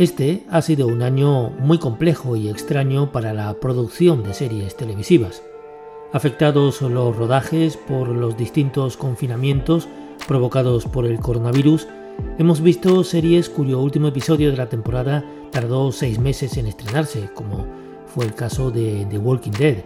Este 0.00 0.44
ha 0.48 0.62
sido 0.62 0.86
un 0.86 1.02
año 1.02 1.50
muy 1.50 1.76
complejo 1.76 2.34
y 2.34 2.48
extraño 2.48 3.12
para 3.12 3.34
la 3.34 3.52
producción 3.60 4.22
de 4.22 4.32
series 4.32 4.74
televisivas. 4.74 5.42
Afectados 6.14 6.80
los 6.80 7.14
rodajes 7.14 7.76
por 7.76 8.08
los 8.08 8.34
distintos 8.34 8.96
confinamientos 8.96 9.88
provocados 10.26 10.86
por 10.86 11.04
el 11.04 11.20
coronavirus, 11.20 11.86
hemos 12.38 12.62
visto 12.62 13.04
series 13.04 13.50
cuyo 13.50 13.78
último 13.78 14.08
episodio 14.08 14.50
de 14.50 14.56
la 14.56 14.70
temporada 14.70 15.22
tardó 15.52 15.92
seis 15.92 16.18
meses 16.18 16.56
en 16.56 16.66
estrenarse, 16.66 17.28
como 17.34 17.66
fue 18.06 18.24
el 18.24 18.34
caso 18.34 18.70
de 18.70 19.06
The 19.10 19.18
Walking 19.18 19.52
Dead, 19.52 19.84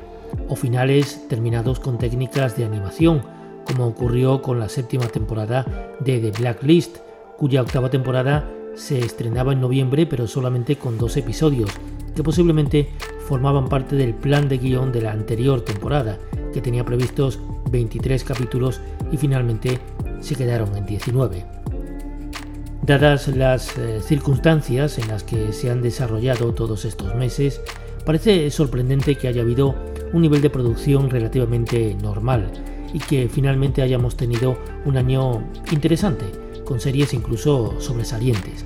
o 0.48 0.54
finales 0.54 1.26
terminados 1.28 1.80
con 1.80 1.98
técnicas 1.98 2.56
de 2.56 2.64
animación, 2.64 3.22
como 3.64 3.88
ocurrió 3.88 4.42
con 4.42 4.60
la 4.60 4.68
séptima 4.68 5.08
temporada 5.08 5.66
de 5.98 6.20
The 6.20 6.30
Blacklist, 6.30 6.98
cuya 7.36 7.62
octava 7.62 7.90
temporada 7.90 8.48
se 8.74 8.98
estrenaba 8.98 9.52
en 9.52 9.60
noviembre 9.60 10.06
pero 10.06 10.26
solamente 10.26 10.76
con 10.76 10.98
dos 10.98 11.16
episodios, 11.16 11.70
que 12.14 12.22
posiblemente 12.22 12.90
formaban 13.26 13.68
parte 13.68 13.96
del 13.96 14.14
plan 14.14 14.48
de 14.48 14.58
guion 14.58 14.92
de 14.92 15.02
la 15.02 15.12
anterior 15.12 15.62
temporada, 15.62 16.18
que 16.52 16.60
tenía 16.60 16.84
previstos 16.84 17.40
23 17.70 18.22
capítulos 18.24 18.80
y 19.10 19.16
finalmente 19.16 19.80
se 20.20 20.34
quedaron 20.34 20.76
en 20.76 20.86
19. 20.86 21.44
Dadas 22.82 23.28
las 23.28 23.78
eh, 23.78 24.00
circunstancias 24.02 24.98
en 24.98 25.08
las 25.08 25.24
que 25.24 25.52
se 25.52 25.70
han 25.70 25.80
desarrollado 25.80 26.52
todos 26.52 26.84
estos 26.84 27.14
meses, 27.14 27.62
parece 28.04 28.50
sorprendente 28.50 29.16
que 29.16 29.28
haya 29.28 29.42
habido 29.42 29.74
un 30.12 30.22
nivel 30.22 30.42
de 30.42 30.50
producción 30.50 31.08
relativamente 31.08 31.96
normal 32.02 32.50
y 32.92 32.98
que 32.98 33.28
finalmente 33.28 33.82
hayamos 33.82 34.16
tenido 34.16 34.58
un 34.84 34.98
año 34.98 35.42
interesante, 35.72 36.26
con 36.64 36.80
series 36.80 37.14
incluso 37.14 37.80
sobresalientes. 37.80 38.64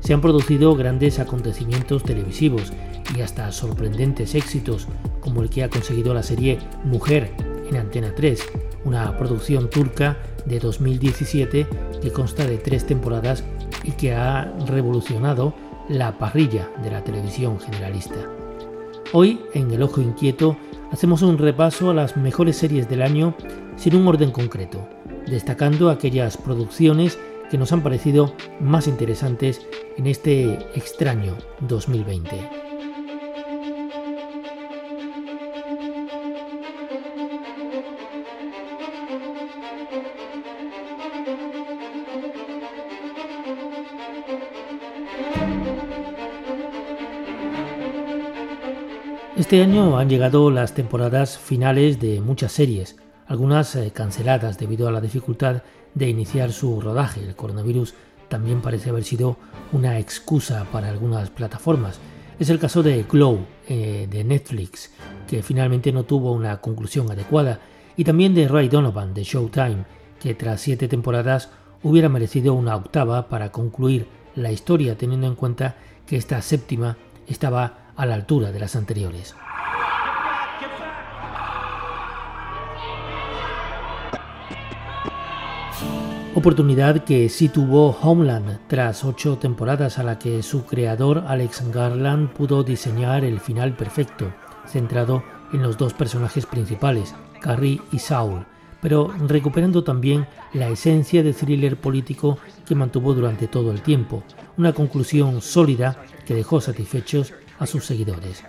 Se 0.00 0.14
han 0.14 0.20
producido 0.20 0.74
grandes 0.76 1.18
acontecimientos 1.18 2.02
televisivos 2.02 2.72
y 3.16 3.20
hasta 3.20 3.50
sorprendentes 3.52 4.34
éxitos, 4.34 4.86
como 5.20 5.42
el 5.42 5.50
que 5.50 5.64
ha 5.64 5.70
conseguido 5.70 6.14
la 6.14 6.22
serie 6.22 6.58
Mujer 6.84 7.32
en 7.68 7.76
Antena 7.76 8.14
3, 8.14 8.40
una 8.84 9.16
producción 9.16 9.68
turca 9.68 10.16
de 10.44 10.60
2017 10.60 11.66
que 12.00 12.12
consta 12.12 12.46
de 12.46 12.58
tres 12.58 12.86
temporadas 12.86 13.44
y 13.82 13.92
que 13.92 14.14
ha 14.14 14.52
revolucionado 14.66 15.54
la 15.88 16.18
parrilla 16.18 16.70
de 16.82 16.90
la 16.90 17.02
televisión 17.02 17.58
generalista. 17.60 18.16
Hoy, 19.12 19.40
en 19.54 19.70
El 19.70 19.82
Ojo 19.82 20.00
Inquieto, 20.00 20.56
hacemos 20.90 21.22
un 21.22 21.38
repaso 21.38 21.90
a 21.90 21.94
las 21.94 22.16
mejores 22.16 22.56
series 22.56 22.88
del 22.88 23.02
año 23.02 23.34
sin 23.76 23.94
un 23.94 24.06
orden 24.08 24.30
concreto, 24.30 24.88
destacando 25.26 25.90
aquellas 25.90 26.36
producciones 26.36 27.18
que 27.50 27.58
nos 27.58 27.72
han 27.72 27.82
parecido 27.82 28.34
más 28.60 28.86
interesantes 28.86 29.66
en 29.96 30.06
este 30.06 30.52
extraño 30.74 31.36
2020. 31.60 32.66
Este 49.36 49.62
año 49.62 49.98
han 49.98 50.08
llegado 50.08 50.50
las 50.50 50.74
temporadas 50.74 51.38
finales 51.38 52.00
de 52.00 52.20
muchas 52.20 52.52
series, 52.52 52.96
algunas 53.26 53.74
eh, 53.76 53.90
canceladas 53.92 54.58
debido 54.58 54.88
a 54.88 54.92
la 54.92 55.00
dificultad 55.00 55.62
de 55.94 56.08
iniciar 56.08 56.52
su 56.52 56.80
rodaje. 56.80 57.22
El 57.22 57.36
coronavirus 57.36 57.94
también 58.28 58.60
parece 58.60 58.90
haber 58.90 59.04
sido 59.04 59.36
una 59.72 59.98
excusa 59.98 60.66
para 60.72 60.88
algunas 60.88 61.30
plataformas. 61.30 61.98
Es 62.38 62.50
el 62.50 62.58
caso 62.58 62.82
de 62.82 63.04
Glow 63.04 63.46
eh, 63.68 64.06
de 64.10 64.24
Netflix, 64.24 64.90
que 65.26 65.42
finalmente 65.42 65.92
no 65.92 66.04
tuvo 66.04 66.32
una 66.32 66.60
conclusión 66.60 67.10
adecuada, 67.10 67.60
y 67.96 68.04
también 68.04 68.34
de 68.34 68.46
Ray 68.46 68.68
Donovan 68.68 69.14
de 69.14 69.24
Showtime, 69.24 69.84
que 70.20 70.34
tras 70.34 70.60
siete 70.60 70.86
temporadas 70.86 71.48
hubiera 71.82 72.08
merecido 72.08 72.52
una 72.54 72.76
octava 72.76 73.28
para 73.28 73.52
concluir 73.52 74.06
la 74.34 74.52
historia 74.52 74.98
teniendo 74.98 75.26
en 75.26 75.34
cuenta 75.34 75.76
que 76.06 76.16
esta 76.16 76.42
séptima 76.42 76.98
estaba 77.26 77.92
a 77.96 78.06
la 78.06 78.14
altura 78.14 78.52
de 78.52 78.60
las 78.60 78.76
anteriores. 78.76 79.34
Oportunidad 86.36 87.04
que 87.04 87.30
sí 87.30 87.48
tuvo 87.48 87.96
Homeland 88.02 88.58
tras 88.66 89.04
ocho 89.04 89.38
temporadas 89.38 89.98
a 89.98 90.02
la 90.02 90.18
que 90.18 90.42
su 90.42 90.66
creador 90.66 91.24
Alex 91.26 91.70
Garland 91.72 92.28
pudo 92.28 92.62
diseñar 92.62 93.24
el 93.24 93.40
final 93.40 93.74
perfecto, 93.74 94.34
centrado 94.66 95.22
en 95.54 95.62
los 95.62 95.78
dos 95.78 95.94
personajes 95.94 96.44
principales, 96.44 97.14
Carrie 97.40 97.80
y 97.90 98.00
Saul, 98.00 98.44
pero 98.82 99.14
recuperando 99.26 99.82
también 99.82 100.26
la 100.52 100.68
esencia 100.68 101.22
de 101.22 101.32
thriller 101.32 101.78
político 101.78 102.38
que 102.66 102.74
mantuvo 102.74 103.14
durante 103.14 103.48
todo 103.48 103.72
el 103.72 103.80
tiempo, 103.80 104.22
una 104.58 104.74
conclusión 104.74 105.40
sólida 105.40 105.96
que 106.26 106.34
dejó 106.34 106.60
satisfechos 106.60 107.32
a 107.58 107.66
sus 107.66 107.86
seguidores. 107.86 108.44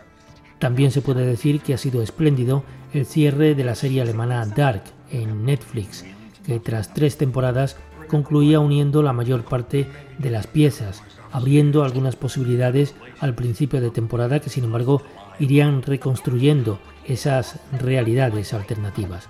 También 0.59 0.91
se 0.91 1.01
puede 1.01 1.25
decir 1.25 1.61
que 1.61 1.73
ha 1.73 1.77
sido 1.77 2.01
espléndido 2.01 2.63
el 2.93 3.05
cierre 3.05 3.55
de 3.55 3.63
la 3.63 3.75
serie 3.75 4.01
alemana 4.01 4.45
Dark 4.45 4.83
en 5.09 5.45
Netflix, 5.45 6.03
que 6.47 6.59
tras 6.59 6.93
tres 6.93 7.17
temporadas 7.17 7.75
concluía 8.07 8.59
uniendo 8.59 9.03
la 9.03 9.13
mayor 9.13 9.43
parte 9.43 9.85
de 10.17 10.31
las 10.31 10.47
piezas, 10.47 11.03
abriendo 11.31 11.83
algunas 11.83 12.15
posibilidades 12.15 12.95
al 13.19 13.35
principio 13.35 13.81
de 13.81 13.91
temporada 13.91 14.39
que 14.39 14.49
sin 14.49 14.63
embargo 14.63 15.03
irían 15.39 15.83
reconstruyendo 15.83 16.79
esas 17.05 17.59
realidades 17.77 18.53
alternativas. 18.53 19.29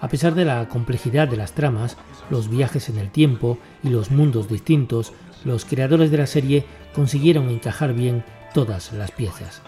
A 0.00 0.08
pesar 0.08 0.34
de 0.34 0.44
la 0.44 0.68
complejidad 0.68 1.26
de 1.26 1.38
las 1.38 1.52
tramas, 1.52 1.96
los 2.30 2.48
viajes 2.48 2.88
en 2.88 2.98
el 2.98 3.10
tiempo 3.10 3.58
y 3.82 3.88
los 3.88 4.10
mundos 4.10 4.48
distintos, 4.48 5.12
los 5.44 5.64
creadores 5.64 6.10
de 6.10 6.18
la 6.18 6.26
serie 6.26 6.64
consiguieron 6.94 7.48
encajar 7.48 7.94
bien 7.94 8.24
todas 8.54 8.92
las 8.92 9.10
piezas. 9.10 9.62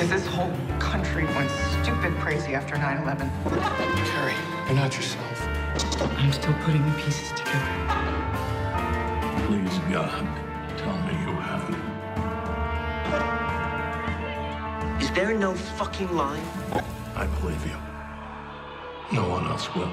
Because 0.00 0.22
this 0.22 0.32
whole 0.32 0.50
country 0.78 1.24
went 1.26 1.50
stupid 1.50 2.14
crazy 2.20 2.54
after 2.54 2.74
9-11. 2.74 3.30
Carrie, 4.06 4.32
you're 4.64 4.74
not 4.74 4.96
yourself. 4.96 5.46
I'm 6.16 6.32
still 6.32 6.54
putting 6.62 6.82
the 6.90 6.96
pieces 6.96 7.28
together. 7.32 7.68
Please, 9.44 9.78
God, 9.92 10.26
tell 10.78 10.96
me 11.02 11.12
you 11.20 11.36
haven't. 11.36 11.76
Is 15.02 15.10
there 15.10 15.34
no 15.34 15.52
fucking 15.52 16.16
line? 16.16 16.46
I 17.14 17.26
believe 17.38 17.62
you. 17.66 17.76
No 19.12 19.28
one 19.28 19.46
else 19.48 19.68
will. 19.74 19.92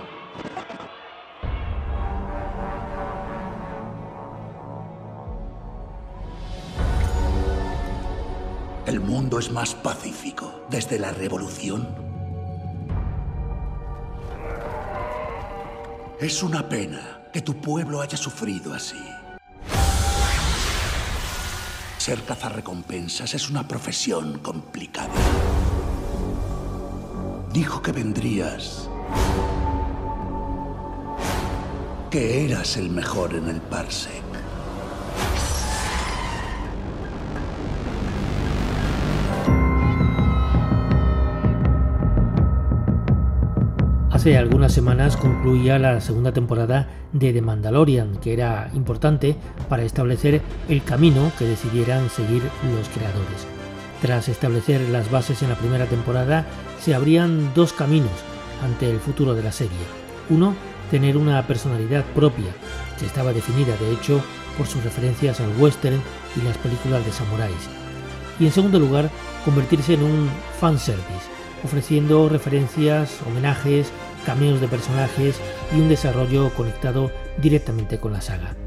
El 8.87 9.01
mundo 9.01 9.37
es 9.37 9.51
más 9.51 9.75
pacífico 9.75 10.61
desde 10.69 10.97
la 10.97 11.11
revolución. 11.11 11.85
Es 16.21 16.41
una 16.41 16.69
pena 16.69 17.27
que 17.33 17.41
tu 17.41 17.59
pueblo 17.59 17.99
haya 17.99 18.15
sufrido 18.15 18.73
así. 18.73 19.03
Ser 21.97 22.23
cazarrecompensas 22.23 23.33
es 23.33 23.49
una 23.49 23.67
profesión 23.67 24.39
complicada. 24.39 25.11
Dijo 27.51 27.81
que 27.81 27.91
vendrías. 27.91 28.89
Que 32.09 32.45
eras 32.45 32.77
el 32.77 32.89
mejor 32.89 33.35
en 33.35 33.49
el 33.49 33.59
Parsec. 33.59 34.46
Hace 44.27 44.37
algunas 44.37 44.73
semanas 44.73 45.15
concluía 45.15 45.79
la 45.79 46.01
segunda 46.01 46.33
temporada 46.33 46.89
de 47.13 47.31
The 47.31 47.41
Mandalorian, 47.41 48.17
que 48.17 48.33
era 48.33 48.69
importante 48.73 49.37
para 49.69 49.83
establecer 49.83 50.41
el 50.67 50.83
camino 50.83 51.31
que 51.39 51.45
decidieran 51.45 52.09
seguir 52.09 52.41
los 52.75 52.89
creadores. 52.89 53.47
Tras 54.01 54.27
establecer 54.27 54.81
las 54.89 55.09
bases 55.09 55.43
en 55.43 55.49
la 55.49 55.55
primera 55.55 55.85
temporada, 55.85 56.45
se 56.81 56.93
abrían 56.93 57.53
dos 57.55 57.71
caminos 57.71 58.11
ante 58.61 58.91
el 58.91 58.99
futuro 58.99 59.33
de 59.33 59.43
la 59.43 59.53
serie. 59.53 59.77
Uno, 60.29 60.55
tener 60.91 61.15
una 61.15 61.47
personalidad 61.47 62.03
propia, 62.13 62.51
que 62.99 63.05
estaba 63.05 63.31
definida 63.31 63.77
de 63.77 63.93
hecho 63.93 64.21
por 64.57 64.67
sus 64.67 64.83
referencias 64.83 65.39
al 65.39 65.55
western 65.57 66.01
y 66.35 66.41
las 66.41 66.57
películas 66.57 67.05
de 67.05 67.13
samuráis. 67.13 67.69
Y 68.41 68.45
en 68.47 68.51
segundo 68.51 68.77
lugar, 68.77 69.09
convertirse 69.45 69.93
en 69.93 70.03
un 70.03 70.29
fanservice, 70.59 71.29
ofreciendo 71.63 72.27
referencias, 72.27 73.21
homenajes, 73.25 73.89
cameos 74.27 74.59
de 74.59 74.67
personajes 74.67 75.37
y 75.73 75.79
un 75.79 75.87
desarrollo 75.87 76.53
conectado 76.53 77.11
directamente 77.41 77.97
con 77.97 78.11
la 78.11 78.19
saga. 78.19 78.57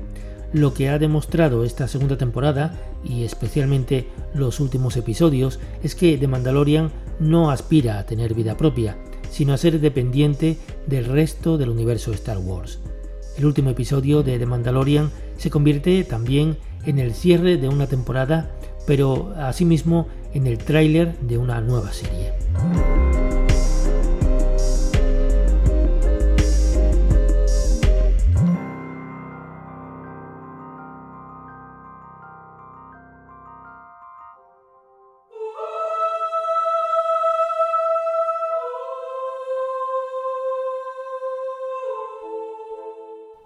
Lo 0.55 0.73
que 0.73 0.89
ha 0.89 0.99
demostrado 0.99 1.65
esta 1.65 1.87
segunda 1.87 2.17
temporada, 2.17 2.73
y 3.05 3.25
especialmente 3.25 4.09
los 4.33 4.59
últimos 4.59 4.97
episodios, 4.97 5.61
es 5.83 5.95
que 5.95 6.17
The 6.17 6.27
Mandalorian 6.29 6.91
no 7.21 7.51
aspira 7.51 7.99
a 7.99 8.07
tener 8.07 8.33
vida 8.33 8.57
propia, 8.57 8.97
sino 9.31 9.53
a 9.53 9.59
ser 9.59 9.81
dependiente 9.81 10.57
del 10.87 11.05
resto 11.05 11.59
del 11.59 11.69
universo 11.69 12.15
Star 12.15 12.39
Wars. 12.39 12.79
El 13.37 13.45
último 13.45 13.69
episodio 13.69 14.23
de 14.23 14.39
The 14.39 14.47
Mandalorian 14.47 15.11
se 15.37 15.51
convierte 15.51 16.03
también 16.05 16.57
en 16.87 16.99
el 16.99 17.13
cierre 17.13 17.59
de 17.59 17.69
una 17.69 17.87
temporada, 17.87 18.51
pero 18.87 19.35
asimismo 19.37 20.09
en 20.33 20.47
el 20.47 20.57
tráiler 20.57 21.19
de 21.19 21.37
una 21.37 21.61
nueva 21.61 21.93
serie. 21.93 22.33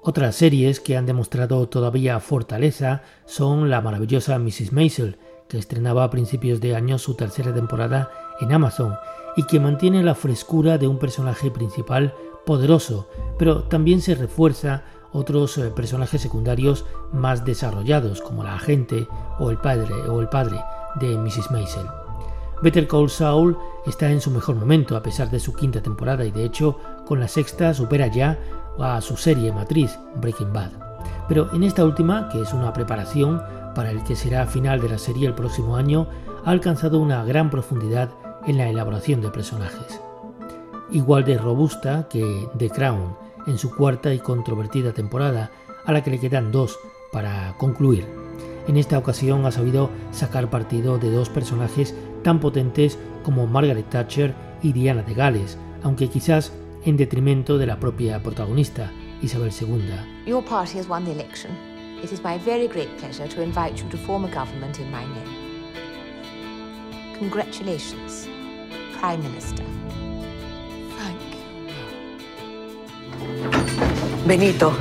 Otras 0.07 0.37
series 0.37 0.81
que 0.81 0.99
han 0.99 1.07
demostrado 1.07 1.67
todavía 1.67 2.21
fortaleza 2.21 3.01
son 3.25 3.71
la 3.71 3.81
maravillosa 3.81 4.39
Mrs. 4.39 4.71
Maisel, 4.71 5.17
que 5.49 5.57
estrenaba 5.57 6.05
a 6.05 6.11
principios 6.11 6.61
de 6.61 6.77
año 6.77 6.99
su 6.99 7.15
tercera 7.15 7.55
temporada 7.55 8.11
en 8.39 8.53
Amazon 8.53 8.97
y 9.35 9.45
que 9.45 9.61
mantiene 9.61 10.03
la 10.03 10.15
frescura 10.15 10.77
de 10.77 10.89
un 10.89 10.99
personaje 10.99 11.51
principal 11.51 12.13
poderoso, 12.45 13.09
pero 13.39 13.63
también 13.63 14.03
se 14.03 14.15
refuerza 14.15 14.85
otros 15.11 15.57
eh, 15.57 15.71
personajes 15.75 16.21
secundarios 16.21 16.85
más 17.11 17.47
desarrollados, 17.47 18.21
como 18.21 18.45
la 18.45 18.57
agente 18.57 19.09
o 19.39 19.49
el 19.49 19.57
padre 19.57 19.95
o 19.95 20.21
el 20.21 20.29
padre 20.29 20.61
de 21.01 21.17
Mrs. 21.17 21.51
Maisel. 21.51 21.87
Better 22.63 22.87
Call 22.87 23.09
Saul 23.09 23.57
está 23.87 24.11
en 24.11 24.21
su 24.21 24.31
mejor 24.31 24.57
momento 24.57 24.99
a 24.99 25.03
pesar 25.03 25.31
de 25.31 25.41
su 25.41 25.55
quinta 25.55 25.83
temporada 25.83 26.27
y 26.27 26.31
de 26.31 26.45
hecho 26.45 26.79
con 27.07 27.21
la 27.21 27.29
sexta 27.29 27.73
supera 27.73 28.07
ya 28.07 28.39
a 28.79 29.01
su 29.01 29.17
serie 29.17 29.53
matriz 29.53 29.99
Breaking 30.17 30.53
Bad. 30.53 30.71
Pero 31.29 31.53
en 31.55 31.63
esta 31.63 31.85
última, 31.85 32.29
que 32.29 32.41
es 32.41 32.53
una 32.53 32.73
preparación 32.73 33.43
para 33.75 33.91
el 33.91 34.03
que 34.05 34.17
será 34.17 34.47
final 34.47 34.81
de 34.81 34.89
la 34.89 34.99
serie 34.99 35.27
el 35.27 35.35
próximo 35.35 35.77
año, 35.77 36.07
ha 36.45 36.51
alcanzado 36.51 37.01
una 37.01 37.25
gran 37.25 37.51
profundidad 37.51 38.11
en 38.47 38.59
la 38.59 38.69
elaboración 38.69 39.21
de 39.21 39.31
personajes. 39.31 40.01
Igual 40.91 41.25
de 41.25 41.39
robusta 41.39 42.09
que 42.09 42.49
The 42.59 42.71
Crown 42.71 43.17
en 43.47 43.59
su 43.59 43.75
cuarta 43.75 44.13
y 44.13 44.19
controvertida 44.19 44.93
temporada, 44.93 45.51
a 45.85 45.93
la 45.93 46.03
que 46.03 46.11
le 46.11 46.21
quedan 46.21 46.53
dos 46.53 46.79
para 47.13 47.55
concluir. 47.59 48.07
En 48.67 48.77
esta 48.77 48.99
ocasión 48.99 49.45
ha 49.45 49.51
sabido 49.51 49.91
sacar 50.13 50.49
partido 50.49 50.99
de 50.99 51.11
dos 51.11 51.29
personajes 51.29 51.95
tan 52.23 52.41
potentes 52.41 52.99
como 53.23 53.47
Margaret 53.47 53.89
Thatcher 53.91 54.35
y 54.63 54.73
Diana 54.73 55.03
de 55.03 55.15
Gales, 55.15 55.59
aunque 55.83 56.09
quizás 56.09 56.53
en 56.85 56.97
detrimento 56.97 57.57
de 57.57 57.67
la 57.67 57.79
propia 57.79 58.23
protagonista, 58.23 58.91
Isabel 59.23 59.51
II. 59.51 60.27
Your 60.27 60.45
party 60.45 60.79
has 60.79 60.87
won 60.89 61.05
the 61.05 61.13
election. 61.13 61.51
It 62.03 62.13
is 62.13 62.23
my 62.23 62.39
very 62.39 62.69
great 62.69 62.95
pleasure 62.99 63.27
to 63.27 63.43
invite 63.43 63.83
you 63.83 63.89
to 63.89 63.97
form 63.97 64.25
a 64.25 64.29
government 64.29 64.79
in 64.79 64.91
my 64.91 65.05
name. 65.05 65.45
Congratulations, 67.19 68.29
Prime 69.01 69.23
Minister. 69.23 69.65
Thank 70.99 71.21
you. 71.33 71.41
Benito, 74.27 74.73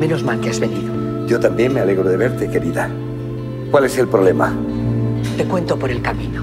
menos 0.00 0.24
mal 0.24 0.40
que 0.40 0.50
has 0.50 0.58
venido. 0.58 1.26
Yo 1.28 1.38
también 1.38 1.72
me 1.74 1.80
alegro 1.80 2.08
de 2.08 2.16
verte, 2.16 2.50
querida. 2.50 2.90
¿Cuál 3.70 3.84
es 3.84 3.96
el 3.98 4.08
problema? 4.08 4.56
Te 5.36 5.44
cuento 5.44 5.78
por 5.78 5.90
el 5.90 6.02
camino. 6.02 6.42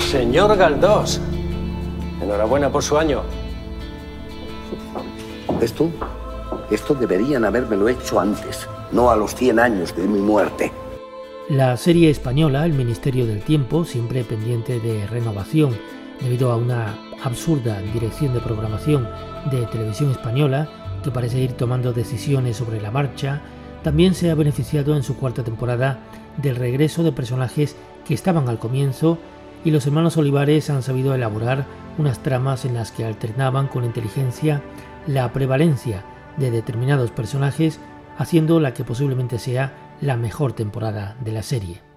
Señor 0.00 0.56
Galdós, 0.56 1.20
Enhorabuena 2.20 2.70
por 2.70 2.82
su 2.82 2.98
año. 2.98 3.22
¿Ves 5.60 5.72
tú? 5.72 5.90
Esto 6.70 6.94
deberían 6.94 7.44
habérmelo 7.44 7.88
hecho 7.88 8.20
antes, 8.20 8.68
no 8.92 9.10
a 9.10 9.16
los 9.16 9.34
100 9.34 9.58
años 9.58 9.96
de 9.96 10.06
mi 10.06 10.20
muerte. 10.20 10.72
La 11.48 11.76
serie 11.76 12.10
española, 12.10 12.66
El 12.66 12.74
Ministerio 12.74 13.26
del 13.26 13.42
Tiempo, 13.42 13.84
siempre 13.84 14.22
pendiente 14.24 14.80
de 14.80 15.06
renovación 15.06 15.76
debido 16.20 16.52
a 16.52 16.56
una 16.56 16.98
absurda 17.22 17.80
dirección 17.80 18.34
de 18.34 18.40
programación 18.40 19.08
de 19.50 19.64
televisión 19.66 20.10
española 20.10 20.68
que 21.02 21.10
parece 21.10 21.38
ir 21.38 21.52
tomando 21.52 21.92
decisiones 21.92 22.56
sobre 22.56 22.80
la 22.80 22.90
marcha, 22.90 23.40
también 23.82 24.14
se 24.14 24.30
ha 24.30 24.34
beneficiado 24.34 24.96
en 24.96 25.02
su 25.02 25.16
cuarta 25.16 25.44
temporada 25.44 26.00
del 26.36 26.56
regreso 26.56 27.02
de 27.02 27.12
personajes 27.12 27.76
que 28.06 28.14
estaban 28.14 28.48
al 28.48 28.58
comienzo 28.58 29.18
y 29.64 29.70
los 29.70 29.86
hermanos 29.86 30.16
Olivares 30.16 30.70
han 30.70 30.82
sabido 30.82 31.14
elaborar 31.14 31.66
unas 31.98 32.22
tramas 32.22 32.64
en 32.64 32.74
las 32.74 32.92
que 32.92 33.04
alternaban 33.04 33.66
con 33.66 33.84
inteligencia 33.84 34.62
la 35.06 35.32
prevalencia 35.32 36.04
de 36.36 36.50
determinados 36.50 37.10
personajes, 37.10 37.80
haciendo 38.16 38.60
la 38.60 38.72
que 38.72 38.84
posiblemente 38.84 39.38
sea 39.38 39.72
la 40.00 40.16
mejor 40.16 40.52
temporada 40.52 41.16
de 41.20 41.32
la 41.32 41.42
serie. 41.42 41.87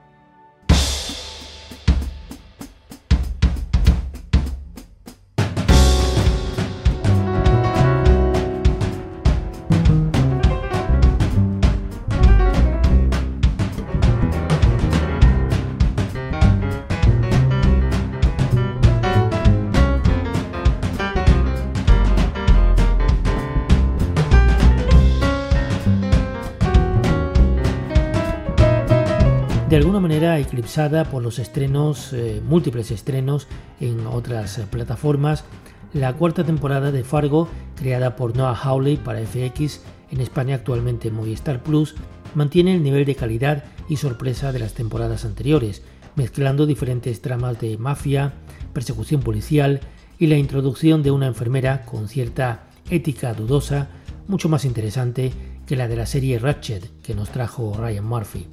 Eclipsada 30.51 31.05
por 31.05 31.23
los 31.23 31.39
estrenos, 31.39 32.11
eh, 32.11 32.41
múltiples 32.45 32.91
estrenos 32.91 33.47
en 33.79 34.05
otras 34.05 34.59
plataformas. 34.69 35.45
La 35.93 36.11
cuarta 36.11 36.43
temporada 36.43 36.91
de 36.91 37.05
Fargo, 37.05 37.47
creada 37.77 38.17
por 38.17 38.35
Noah 38.35 38.53
Hawley 38.53 38.97
para 38.97 39.21
FX, 39.25 39.79
en 40.11 40.19
España 40.19 40.55
actualmente 40.55 41.09
Movistar 41.09 41.63
Plus, 41.63 41.95
mantiene 42.35 42.75
el 42.75 42.83
nivel 42.83 43.05
de 43.05 43.15
calidad 43.15 43.63
y 43.87 43.95
sorpresa 43.95 44.51
de 44.51 44.59
las 44.59 44.73
temporadas 44.73 45.23
anteriores, 45.23 45.83
mezclando 46.17 46.65
diferentes 46.65 47.21
tramas 47.21 47.57
de 47.61 47.77
mafia, 47.77 48.33
persecución 48.73 49.21
policial 49.21 49.79
y 50.19 50.27
la 50.27 50.35
introducción 50.35 51.01
de 51.01 51.11
una 51.11 51.27
enfermera 51.27 51.85
con 51.85 52.09
cierta 52.09 52.67
ética 52.89 53.33
dudosa, 53.33 53.87
mucho 54.27 54.49
más 54.49 54.65
interesante 54.65 55.31
que 55.65 55.77
la 55.77 55.87
de 55.87 55.95
la 55.95 56.05
serie 56.05 56.39
Ratchet 56.39 57.01
que 57.01 57.15
nos 57.15 57.29
trajo 57.29 57.73
Ryan 57.77 58.05
Murphy. 58.05 58.47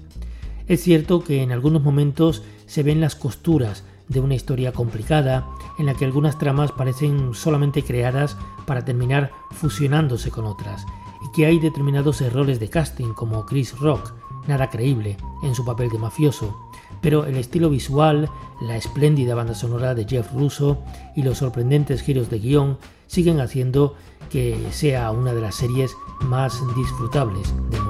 Es 0.69 0.83
cierto 0.83 1.25
que 1.25 1.43
en 1.43 1.51
algunos 1.51 1.83
momentos 1.83 2.43
se 2.67 2.83
ven 2.83 3.01
las 3.01 3.17
costuras 3.17 3.85
de 4.09 4.21
una 4.21 4.35
historia 4.35 4.73
complicada 4.73 5.49
en 5.79 5.87
la 5.87 5.95
que 5.95 6.05
algunas 6.05 6.39
tramas 6.39 6.73
parecen 6.73 7.35
solamente 7.35 7.83
creadas 7.83 8.37
para 8.67 8.85
terminar 8.85 9.33
fusionándose 9.51 10.31
con 10.31 10.45
otras 10.45 10.85
y 11.27 11.33
que 11.35 11.47
hay 11.47 11.59
determinados 11.59 12.21
errores 12.21 12.61
de 12.61 12.69
casting 12.69 13.15
como 13.15 13.47
Chris 13.47 13.79
Rock, 13.79 14.13
nada 14.47 14.69
creíble 14.69 15.17
en 15.43 15.55
su 15.55 15.65
papel 15.65 15.89
de 15.89 15.99
mafioso, 15.99 16.55
pero 17.01 17.25
el 17.25 17.37
estilo 17.37 17.71
visual, 17.71 18.29
la 18.61 18.77
espléndida 18.77 19.35
banda 19.35 19.55
sonora 19.55 19.95
de 19.95 20.05
Jeff 20.05 20.33
Russo 20.35 20.83
y 21.17 21.23
los 21.23 21.39
sorprendentes 21.39 22.03
giros 22.03 22.29
de 22.29 22.41
guion 22.41 22.79
siguen 23.07 23.41
haciendo 23.41 23.95
que 24.31 24.69
sea 24.71 25.11
una 25.13 25.33
de 25.33 25.41
las 25.41 25.55
series 25.55 25.97
más 26.21 26.61
disfrutables 26.77 27.55
del 27.71 27.88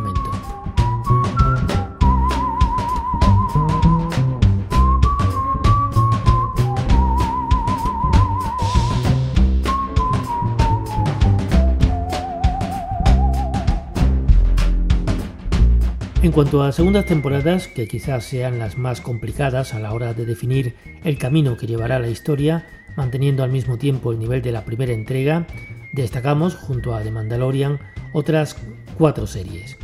En 16.28 16.32
cuanto 16.32 16.62
a 16.62 16.72
segundas 16.72 17.06
temporadas, 17.06 17.68
que 17.68 17.88
quizás 17.88 18.22
sean 18.22 18.58
las 18.58 18.76
más 18.76 19.00
complicadas 19.00 19.72
a 19.72 19.80
la 19.80 19.94
hora 19.94 20.12
de 20.12 20.26
definir 20.26 20.74
el 21.02 21.16
camino 21.16 21.56
que 21.56 21.66
llevará 21.66 21.98
la 21.98 22.10
historia, 22.10 22.66
manteniendo 22.98 23.42
al 23.42 23.50
mismo 23.50 23.78
tiempo 23.78 24.12
el 24.12 24.18
nivel 24.18 24.42
de 24.42 24.52
la 24.52 24.66
primera 24.66 24.92
entrega, 24.92 25.46
destacamos, 25.94 26.54
junto 26.54 26.94
a 26.94 27.00
The 27.00 27.10
Mandalorian, 27.10 27.80
otras 28.12 28.56
cuatro 28.98 29.26
series. 29.26 29.78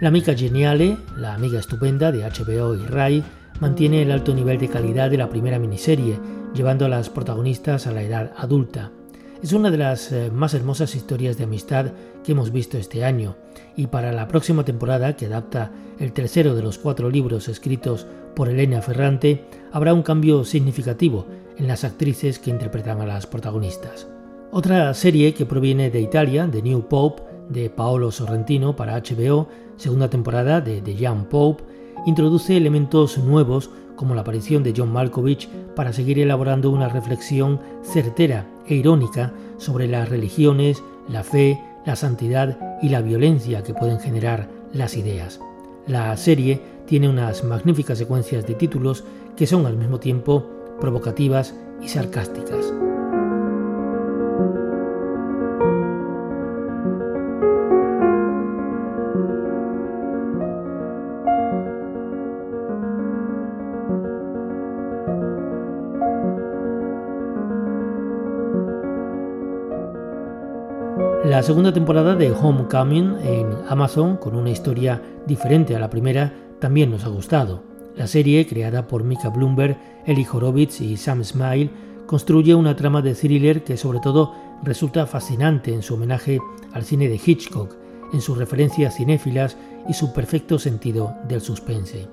La 0.00 0.08
amiga 0.08 0.34
Geniale, 0.34 0.96
la 1.16 1.34
amiga 1.34 1.60
estupenda 1.60 2.10
de 2.10 2.24
HBO 2.24 2.74
y 2.74 2.84
Rai, 2.86 3.22
mantiene 3.60 4.02
el 4.02 4.10
alto 4.10 4.34
nivel 4.34 4.58
de 4.58 4.70
calidad 4.70 5.08
de 5.08 5.18
la 5.18 5.30
primera 5.30 5.60
miniserie, 5.60 6.18
llevando 6.52 6.86
a 6.86 6.88
las 6.88 7.10
protagonistas 7.10 7.86
a 7.86 7.92
la 7.92 8.02
edad 8.02 8.32
adulta. 8.36 8.90
Es 9.40 9.52
una 9.52 9.70
de 9.70 9.78
las 9.78 10.10
eh, 10.10 10.32
más 10.32 10.52
hermosas 10.52 10.96
historias 10.96 11.38
de 11.38 11.44
amistad 11.44 11.92
que 12.24 12.32
hemos 12.32 12.50
visto 12.50 12.76
este 12.76 13.04
año, 13.04 13.36
y 13.80 13.86
para 13.86 14.12
la 14.12 14.28
próxima 14.28 14.62
temporada, 14.62 15.16
que 15.16 15.24
adapta 15.24 15.72
el 15.98 16.12
tercero 16.12 16.54
de 16.54 16.62
los 16.62 16.76
cuatro 16.76 17.08
libros 17.08 17.48
escritos 17.48 18.06
por 18.36 18.50
Elena 18.50 18.82
Ferrante, 18.82 19.46
habrá 19.72 19.94
un 19.94 20.02
cambio 20.02 20.44
significativo 20.44 21.24
en 21.56 21.66
las 21.66 21.82
actrices 21.82 22.38
que 22.38 22.50
interpretan 22.50 23.00
a 23.00 23.06
las 23.06 23.26
protagonistas. 23.26 24.06
Otra 24.50 24.92
serie 24.92 25.32
que 25.32 25.46
proviene 25.46 25.88
de 25.88 26.02
Italia, 26.02 26.46
The 26.52 26.60
New 26.60 26.88
Pope, 26.88 27.22
de 27.48 27.70
Paolo 27.70 28.10
Sorrentino 28.10 28.76
para 28.76 29.00
HBO, 29.00 29.48
segunda 29.78 30.10
temporada 30.10 30.60
de 30.60 30.82
The 30.82 30.96
Young 30.96 31.24
Pope, 31.30 31.64
introduce 32.04 32.58
elementos 32.58 33.16
nuevos 33.16 33.70
como 33.96 34.14
la 34.14 34.20
aparición 34.20 34.62
de 34.62 34.74
John 34.76 34.92
Malkovich 34.92 35.48
para 35.74 35.94
seguir 35.94 36.18
elaborando 36.18 36.68
una 36.68 36.90
reflexión 36.90 37.58
certera 37.82 38.46
e 38.66 38.74
irónica 38.74 39.32
sobre 39.56 39.88
las 39.88 40.10
religiones, 40.10 40.82
la 41.08 41.24
fe, 41.24 41.58
la 41.84 41.96
santidad 41.96 42.58
y 42.82 42.88
la 42.88 43.00
violencia 43.00 43.62
que 43.62 43.74
pueden 43.74 44.00
generar 44.00 44.48
las 44.72 44.96
ideas. 44.96 45.40
La 45.86 46.16
serie 46.16 46.60
tiene 46.86 47.08
unas 47.08 47.44
magníficas 47.44 47.98
secuencias 47.98 48.46
de 48.46 48.54
títulos 48.54 49.04
que 49.36 49.46
son 49.46 49.66
al 49.66 49.76
mismo 49.76 50.00
tiempo 50.00 50.46
provocativas 50.80 51.54
y 51.82 51.88
sarcásticas. 51.88 52.72
La 71.40 71.46
segunda 71.46 71.72
temporada 71.72 72.16
de 72.16 72.32
Homecoming 72.32 73.16
en 73.24 73.46
Amazon, 73.66 74.18
con 74.18 74.36
una 74.36 74.50
historia 74.50 75.00
diferente 75.26 75.74
a 75.74 75.80
la 75.80 75.88
primera, 75.88 76.34
también 76.58 76.90
nos 76.90 77.04
ha 77.04 77.08
gustado. 77.08 77.62
La 77.96 78.06
serie, 78.06 78.46
creada 78.46 78.86
por 78.86 79.04
Mika 79.04 79.30
Bloomberg, 79.30 79.78
Eli 80.04 80.26
Horowitz 80.30 80.82
y 80.82 80.98
Sam 80.98 81.24
Smile, 81.24 81.70
construye 82.04 82.54
una 82.54 82.76
trama 82.76 83.00
de 83.00 83.14
thriller 83.14 83.64
que 83.64 83.78
sobre 83.78 84.00
todo 84.00 84.34
resulta 84.62 85.06
fascinante 85.06 85.72
en 85.72 85.80
su 85.80 85.94
homenaje 85.94 86.40
al 86.74 86.84
cine 86.84 87.08
de 87.08 87.18
Hitchcock, 87.24 87.74
en 88.12 88.20
sus 88.20 88.36
referencias 88.36 88.96
cinéfilas 88.96 89.56
y 89.88 89.94
su 89.94 90.12
perfecto 90.12 90.58
sentido 90.58 91.14
del 91.26 91.40
suspense. 91.40 92.06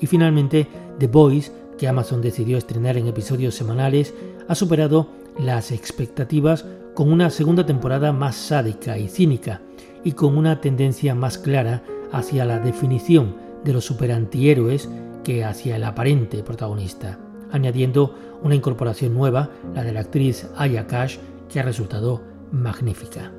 Y 0.00 0.08
finalmente, 0.08 0.66
The 0.98 1.06
Boys, 1.06 1.52
que 1.78 1.86
Amazon 1.86 2.20
decidió 2.20 2.58
estrenar 2.58 2.96
en 2.96 3.06
episodios 3.06 3.54
semanales, 3.54 4.12
ha 4.48 4.56
superado 4.56 5.10
las 5.38 5.70
expectativas 5.70 6.64
con 6.94 7.12
una 7.12 7.28
segunda 7.30 7.66
temporada 7.66 8.12
más 8.12 8.36
sádica 8.36 8.96
y 8.96 9.08
cínica 9.08 9.60
y 10.04 10.12
con 10.12 10.38
una 10.38 10.60
tendencia 10.60 11.14
más 11.14 11.38
clara 11.38 11.82
hacia 12.12 12.44
la 12.44 12.60
definición 12.60 13.36
de 13.64 13.72
los 13.72 13.84
superantihéroes 13.84 14.88
que 15.24 15.44
hacia 15.44 15.76
el 15.76 15.84
aparente 15.84 16.42
protagonista, 16.42 17.18
añadiendo 17.50 18.14
una 18.42 18.54
incorporación 18.54 19.14
nueva, 19.14 19.50
la 19.74 19.82
de 19.82 19.92
la 19.92 20.00
actriz 20.00 20.46
Aya 20.56 20.86
Cash, 20.86 21.18
que 21.48 21.60
ha 21.60 21.62
resultado 21.62 22.22
magnífica. 22.52 23.32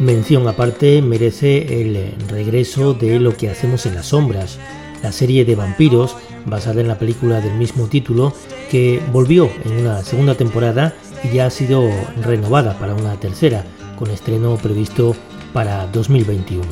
Mención 0.00 0.48
aparte 0.48 1.00
merece 1.00 1.80
el 1.80 2.14
regreso 2.28 2.92
de 2.92 3.20
Lo 3.20 3.36
que 3.36 3.50
hacemos 3.50 3.86
en 3.86 3.94
las 3.94 4.06
sombras, 4.06 4.58
la 5.00 5.12
serie 5.12 5.44
de 5.44 5.54
vampiros 5.54 6.16
basada 6.44 6.80
en 6.80 6.88
la 6.88 6.98
película 6.98 7.40
del 7.40 7.54
mismo 7.54 7.86
título 7.86 8.34
que 8.68 9.00
volvió 9.12 9.48
en 9.64 9.72
una 9.86 10.02
segunda 10.02 10.34
temporada 10.34 10.92
y 11.22 11.36
ya 11.36 11.46
ha 11.46 11.50
sido 11.50 11.88
renovada 12.20 12.76
para 12.80 12.96
una 12.96 13.14
tercera, 13.20 13.64
con 13.96 14.10
estreno 14.10 14.56
previsto 14.56 15.14
para 15.52 15.86
2021. 15.86 16.64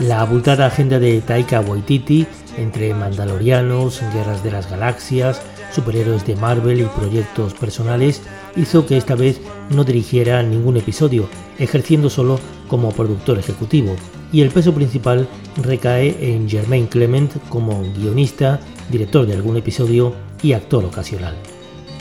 La 0.00 0.20
abultada 0.20 0.66
agenda 0.66 0.98
de 0.98 1.20
Taika 1.20 1.60
Waititi 1.60 2.26
entre 2.58 2.94
Mandalorianos, 2.94 4.00
Guerras 4.12 4.42
de 4.42 4.50
las 4.50 4.70
Galaxias, 4.70 5.40
superhéroes 5.72 6.26
de 6.26 6.36
Marvel 6.36 6.80
y 6.80 6.84
proyectos 6.84 7.54
personales 7.54 8.22
hizo 8.56 8.86
que 8.86 8.96
esta 8.96 9.14
vez 9.14 9.40
no 9.70 9.84
dirigiera 9.84 10.42
ningún 10.42 10.76
episodio, 10.76 11.28
ejerciendo 11.58 12.10
solo 12.10 12.38
como 12.68 12.92
productor 12.92 13.38
ejecutivo, 13.38 13.94
y 14.32 14.42
el 14.42 14.50
peso 14.50 14.74
principal 14.74 15.28
recae 15.56 16.34
en 16.34 16.48
Germain 16.48 16.86
Clement 16.86 17.32
como 17.48 17.82
guionista, 17.96 18.60
director 18.90 19.26
de 19.26 19.34
algún 19.34 19.56
episodio 19.56 20.14
y 20.42 20.52
actor 20.52 20.84
ocasional. 20.84 21.34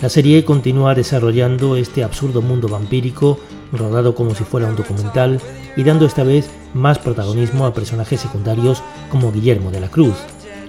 La 0.02 0.10
serie 0.10 0.44
continúa 0.44 0.96
desarrollando 0.96 1.78
este 1.78 2.04
absurdo 2.04 2.42
mundo 2.42 2.68
vampírico, 2.68 3.40
rodado 3.72 4.16
como 4.16 4.36
si 4.36 4.44
fuera 4.44 4.68
un 4.68 4.76
documental, 4.76 5.40
y 5.76 5.84
dando 5.84 6.06
esta 6.06 6.24
vez 6.24 6.50
más 6.74 7.00
protagonismo 7.00 7.66
a 7.66 7.74
personajes 7.74 8.20
secundarios 8.20 8.84
como 9.10 9.32
Guillermo 9.32 9.72
de 9.72 9.80
la 9.80 9.90
Cruz. 9.90 10.16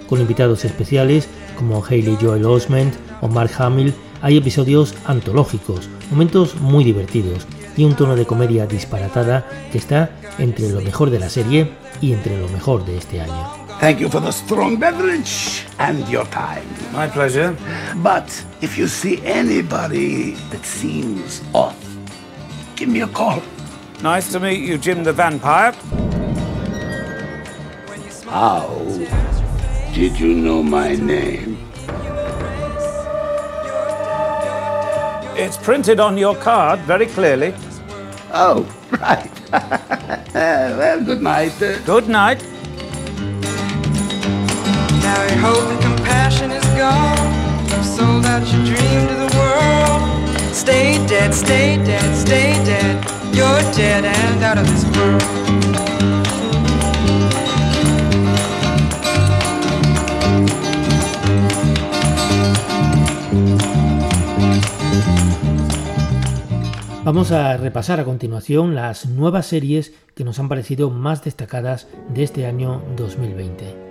Con 0.07 0.21
invitados 0.21 0.65
especiales 0.65 1.27
como 1.57 1.83
Hayley 1.83 2.17
Joel 2.21 2.45
Osment 2.45 2.93
o 3.21 3.27
Mark 3.27 3.51
Hamill, 3.57 3.93
hay 4.21 4.37
episodios 4.37 4.93
antológicos, 5.05 5.89
momentos 6.11 6.55
muy 6.55 6.83
divertidos 6.83 7.47
y 7.77 7.83
un 7.83 7.95
tono 7.95 8.15
de 8.15 8.25
comedia 8.25 8.65
disparatada 8.65 9.47
que 9.71 9.77
está 9.77 10.11
entre 10.37 10.69
lo 10.69 10.81
mejor 10.81 11.09
de 11.09 11.19
la 11.19 11.29
serie 11.29 11.69
y 12.01 12.13
entre 12.13 12.39
lo 12.39 12.47
mejor 12.49 12.85
de 12.85 12.97
este 12.97 13.21
año. 13.21 13.65
Thank 13.79 13.99
you 13.99 14.09
for 14.09 14.21
the 14.21 14.31
strong 14.31 14.79
beverage 14.79 15.65
and 15.79 16.07
your 16.07 16.25
time. 16.29 16.63
My 16.93 17.07
pleasure. 17.07 17.55
But 17.97 18.31
if 18.61 18.77
you 18.77 18.87
see 18.87 19.21
anybody 19.25 20.35
that 20.51 20.63
seems 20.63 21.41
off, 21.53 21.75
give 22.75 22.89
me 22.89 23.01
a 23.01 23.07
call. 23.07 23.41
Nice 24.01 24.31
to 24.31 24.39
meet 24.39 24.61
you, 24.61 24.77
Jim 24.77 25.03
the 25.03 25.11
Vampire. 25.11 25.73
How 28.27 28.69
did 29.95 30.19
you 30.19 30.33
know 30.33 30.61
my 30.61 30.93
name? 30.95 31.57
It's 35.37 35.55
printed 35.55 36.01
on 36.01 36.17
your 36.17 36.35
card 36.35 36.81
very 36.81 37.05
clearly. 37.05 37.53
Oh, 38.33 38.67
right. 38.91 39.31
well, 40.33 41.01
good 41.01 41.21
night. 41.21 41.61
Uh. 41.61 41.79
Good 41.85 42.09
night. 42.09 42.43
Now 45.05 45.21
your 45.29 45.39
hope 45.47 45.63
and 45.63 45.81
compassion 45.81 46.51
is 46.51 46.65
gone. 46.75 47.17
You've 47.69 47.85
sold 47.85 48.25
out 48.25 48.45
your 48.51 48.65
dream 48.65 49.07
to 49.07 49.15
the 49.23 49.31
world. 49.39 50.53
Stay 50.53 50.97
dead, 51.07 51.33
stay 51.33 51.77
dead, 51.85 52.15
stay 52.17 52.51
dead. 52.65 52.95
You're 53.33 53.61
dead 53.71 54.03
and 54.03 54.43
out 54.43 54.57
of 54.57 54.67
this 54.67 54.83
world. 54.97 56.24
Vamos 67.15 67.31
a 67.31 67.55
repasar 67.55 68.01
a 68.01 68.03
continuación 68.03 68.75
las 68.75 69.05
nuevas 69.05 69.45
series 69.45 69.93
que 70.15 70.25
nos 70.25 70.37
han 70.39 70.49
parecido 70.49 70.89
más 70.89 71.23
destacadas 71.23 71.87
de 72.13 72.23
este 72.23 72.45
año 72.45 72.83
2020. 72.97 73.84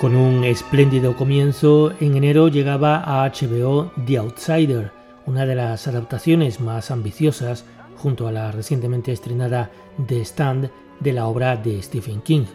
Con 0.00 0.16
un 0.16 0.44
espléndido 0.44 1.14
comienzo, 1.14 1.92
en 2.00 2.16
enero 2.16 2.48
llegaba 2.48 3.02
a 3.04 3.28
HBO 3.28 3.92
The 4.06 4.16
Outsider, 4.16 4.92
una 5.26 5.44
de 5.44 5.54
las 5.54 5.86
adaptaciones 5.88 6.58
más 6.58 6.90
ambiciosas, 6.90 7.66
junto 7.98 8.26
a 8.26 8.32
la 8.32 8.50
recientemente 8.50 9.12
estrenada 9.12 9.70
The 10.06 10.22
Stand 10.22 10.70
de 11.00 11.12
la 11.12 11.26
obra 11.26 11.54
de 11.58 11.82
Stephen 11.82 12.22
King. 12.22 12.46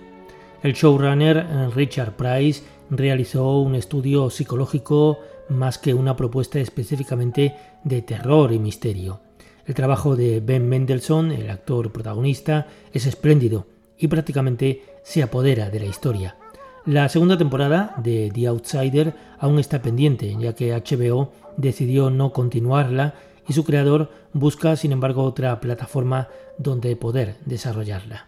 El 0.63 0.73
showrunner 0.73 1.37
eh, 1.37 1.69
Richard 1.75 2.15
Price 2.15 2.63
realizó 2.89 3.59
un 3.59 3.75
estudio 3.75 4.31
psicológico 4.31 5.19
más 5.49 5.77
que 5.77 5.93
una 5.93 6.15
propuesta 6.15 6.59
específicamente 6.59 7.55
de 7.83 8.01
terror 8.01 8.53
y 8.53 8.57
misterio. 8.57 9.19
El 9.67 9.75
trabajo 9.75 10.15
de 10.15 10.39
Ben 10.39 10.67
Mendelssohn, 10.67 11.31
el 11.31 11.51
actor 11.51 11.91
protagonista, 11.91 12.65
es 12.91 13.05
espléndido 13.05 13.67
y 13.99 14.07
prácticamente 14.07 14.81
se 15.03 15.21
apodera 15.21 15.69
de 15.69 15.79
la 15.81 15.85
historia. 15.85 16.37
La 16.85 17.09
segunda 17.09 17.35
temporada 17.35 17.95
de 17.97 18.31
The 18.31 18.45
Outsider 18.45 19.15
aún 19.39 19.57
está 19.57 19.81
pendiente, 19.81 20.35
ya 20.39 20.53
que 20.53 20.71
HBO 20.71 21.31
decidió 21.57 22.11
no 22.11 22.31
continuarla 22.31 23.15
y 23.47 23.53
su 23.53 23.63
creador 23.63 24.11
busca, 24.33 24.75
sin 24.75 24.91
embargo, 24.91 25.23
otra 25.23 25.59
plataforma 25.59 26.27
donde 26.59 26.95
poder 26.95 27.37
desarrollarla. 27.45 28.27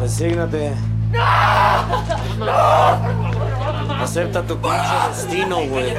Resígnate. 0.00 0.74
Acepta 4.00 4.42
tu 4.42 4.58
destino, 5.08 5.56
güey. 5.66 5.94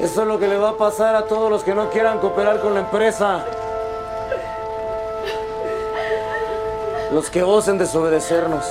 Eso 0.00 0.22
es 0.22 0.26
lo 0.26 0.38
que 0.38 0.48
le 0.48 0.56
va 0.56 0.70
a 0.70 0.76
pasar 0.78 1.14
a 1.14 1.26
todos 1.26 1.50
los 1.50 1.62
que 1.62 1.74
no 1.74 1.90
quieran 1.90 2.20
cooperar 2.20 2.60
con 2.60 2.72
la 2.72 2.80
empresa. 2.80 3.44
Los 7.12 7.28
que 7.28 7.42
osen 7.42 7.76
desobedecernos. 7.76 8.64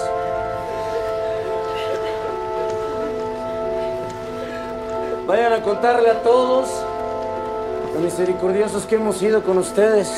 Vayan 5.28 5.54
a 5.54 5.62
contarle 5.62 6.10
a 6.10 6.24
todos 6.24 6.68
lo 7.94 8.00
misericordiosos 8.00 8.88
que 8.88 8.96
hemos 8.96 9.18
sido 9.18 9.44
con 9.44 9.60
ustedes. 9.60 10.12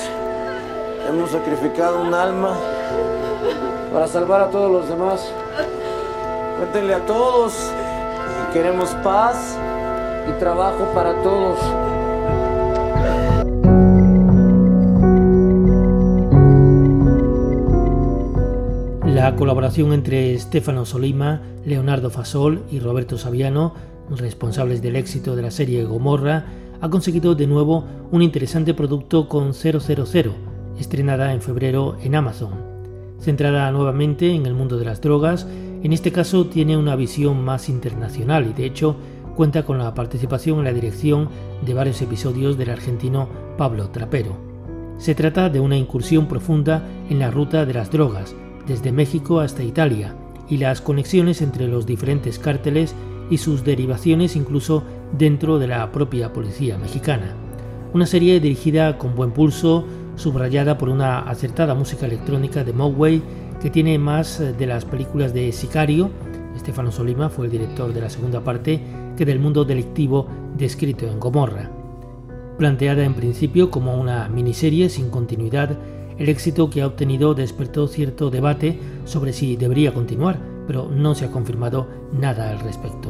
Hemos 1.10 1.32
sacrificado 1.32 2.00
un 2.00 2.14
alma 2.14 2.56
para 3.92 4.08
salvar 4.08 4.44
a 4.44 4.50
todos 4.50 4.72
los 4.72 4.88
demás. 4.88 5.30
Cuéntenle 6.58 6.94
a 6.94 7.06
todos 7.06 7.54
que 7.54 8.60
queremos 8.60 8.92
paz 9.04 9.58
trabajo 10.40 10.86
para 10.94 11.14
todos. 11.22 11.60
La 19.06 19.36
colaboración 19.36 19.94
entre 19.94 20.38
Stefano 20.40 20.86
Solima, 20.86 21.42
Leonardo 21.66 22.10
Fasol 22.10 22.64
y 22.72 22.80
Roberto 22.80 23.18
Saviano, 23.18 23.74
responsables 24.10 24.82
del 24.82 24.96
éxito 24.96 25.36
de 25.36 25.42
la 25.44 25.52
serie 25.52 25.84
Gomorra, 25.84 26.46
ha 26.82 26.90
conseguido 26.90 27.36
de 27.36 27.46
nuevo 27.46 27.86
un 28.12 28.22
interesante 28.22 28.74
producto 28.74 29.28
con 29.28 29.54
000, 29.54 29.80
estrenada 30.80 31.34
en 31.34 31.42
febrero 31.42 31.98
en 32.02 32.16
Amazon. 32.16 32.52
Centrada 33.20 33.72
nuevamente 33.72 34.34
en 34.34 34.48
el 34.48 34.56
mundo 34.56 34.78
de 34.78 34.86
las 34.86 35.02
drogas, 35.02 35.46
en 35.84 35.94
este 35.94 36.12
caso 36.12 36.48
tiene 36.48 36.78
una 36.78 36.96
visión 36.96 37.44
más 37.44 37.70
internacional 37.70 38.48
y 38.50 38.54
de 38.54 38.66
hecho 38.66 38.96
cuenta 39.36 39.64
con 39.64 39.78
la 39.78 39.94
participación 39.94 40.60
en 40.60 40.66
la 40.66 40.74
dirección 40.74 41.30
de 41.66 41.74
varios 41.74 42.02
episodios 42.02 42.58
del 42.58 42.70
argentino 42.70 43.30
Pablo 43.58 43.90
Trapero. 43.90 44.38
Se 44.98 45.16
trata 45.16 45.50
de 45.50 45.60
una 45.60 45.78
incursión 45.78 46.28
profunda 46.28 46.88
en 47.10 47.20
la 47.20 47.32
ruta 47.32 47.66
de 47.66 47.74
las 47.74 47.92
drogas, 47.92 48.36
desde 48.68 48.92
México 48.92 49.40
hasta 49.40 49.64
Italia, 49.64 50.16
y 50.48 50.58
las 50.58 50.82
conexiones 50.82 51.42
entre 51.42 51.68
los 51.68 51.86
diferentes 51.86 52.38
cárteles 52.38 52.94
y 53.30 53.38
sus 53.38 53.64
derivaciones 53.64 54.36
incluso 54.36 54.84
dentro 55.18 55.58
de 55.58 55.68
la 55.68 55.92
propia 55.92 56.34
policía 56.34 56.78
mexicana. 56.78 57.34
Una 57.94 58.06
serie 58.06 58.40
dirigida 58.40 58.98
con 58.98 59.16
buen 59.16 59.32
pulso, 59.32 59.86
subrayada 60.16 60.78
por 60.78 60.90
una 60.90 61.20
acertada 61.20 61.74
música 61.74 62.06
electrónica 62.06 62.64
de 62.64 62.74
Mogwai 62.74 63.22
que 63.62 63.70
tiene 63.70 63.98
más 63.98 64.40
de 64.40 64.66
las 64.66 64.86
películas 64.86 65.34
de 65.34 65.52
Sicario, 65.52 66.10
Estefano 66.62 66.92
Solima 66.92 67.30
fue 67.30 67.48
el 67.48 67.52
director 67.52 67.92
de 67.92 68.02
la 68.02 68.10
segunda 68.10 68.44
parte, 68.44 68.80
que 69.18 69.26
del 69.26 69.40
mundo 69.40 69.66
delictivo 69.66 70.28
descrito 70.56 71.08
en 71.08 71.20
Gomorra. 71.20 71.72
Planteada 72.60 73.04
en 73.04 73.16
principio 73.16 73.72
como 73.72 74.00
una 74.00 74.30
miniserie 74.30 74.88
sin 74.90 75.10
continuidad, 75.10 75.76
el 76.20 76.30
éxito 76.30 76.70
que 76.70 76.84
ha 76.84 76.88
obtenido 76.88 77.34
despertó 77.34 77.88
cierto 77.88 78.30
debate 78.30 78.80
sobre 79.06 79.34
si 79.34 79.58
debería 79.58 79.92
continuar, 79.92 80.38
pero 80.68 80.88
no 80.88 81.16
se 81.16 81.26
ha 81.26 81.32
confirmado 81.32 81.88
nada 82.14 82.52
al 82.52 82.60
respecto. 82.60 83.10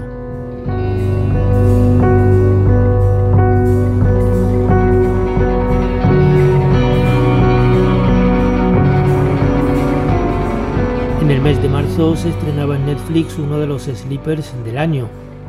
En 11.32 11.38
el 11.38 11.44
mes 11.44 11.62
de 11.62 11.70
marzo 11.70 12.14
se 12.18 12.28
estrenaba 12.28 12.76
en 12.76 12.86
Netflix 12.86 13.38
uno 13.40 13.58
de 13.58 13.66
los 13.66 13.84
sleepers 13.84 14.54
del 14.66 14.78
año, 14.78 15.08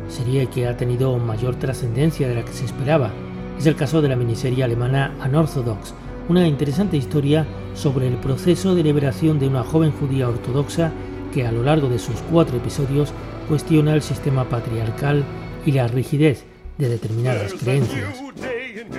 serie 0.09 0.47
que 0.47 0.69
ha 0.69 0.77
tenido 0.77 1.19
mayor 1.19 1.57
trascendencia 1.57 2.29
de 2.29 2.37
la 2.37 2.45
que 2.45 2.53
se 2.53 2.67
esperaba. 2.67 3.11
Es 3.59 3.67
el 3.67 3.75
caso 3.75 4.01
de 4.01 4.09
la 4.09 4.15
miniserie 4.15 4.63
alemana 4.63 5.13
Unorthodox, 5.27 5.93
una 6.29 6.47
interesante 6.47 6.97
historia 6.97 7.49
sobre 7.75 8.07
el 8.07 8.15
proceso 8.15 8.77
de 8.77 8.85
liberación 8.85 9.41
de 9.41 9.49
una 9.49 9.65
joven 9.65 9.91
judía 9.91 10.29
ortodoxa 10.29 10.93
que 11.35 11.49
a 11.49 11.51
lo 11.51 11.65
largo 11.65 11.89
de 11.89 11.99
sus 11.99 12.15
cuatro 12.31 12.59
episodios 12.59 13.13
cuestiona 13.49 13.93
el 13.95 14.03
sistema 14.03 14.45
patriarcal 14.45 15.25
y 15.67 15.73
la 15.73 15.89
rigidez 15.89 16.45
de 16.79 16.91
determinadas 16.91 17.55
creencias. 17.55 18.23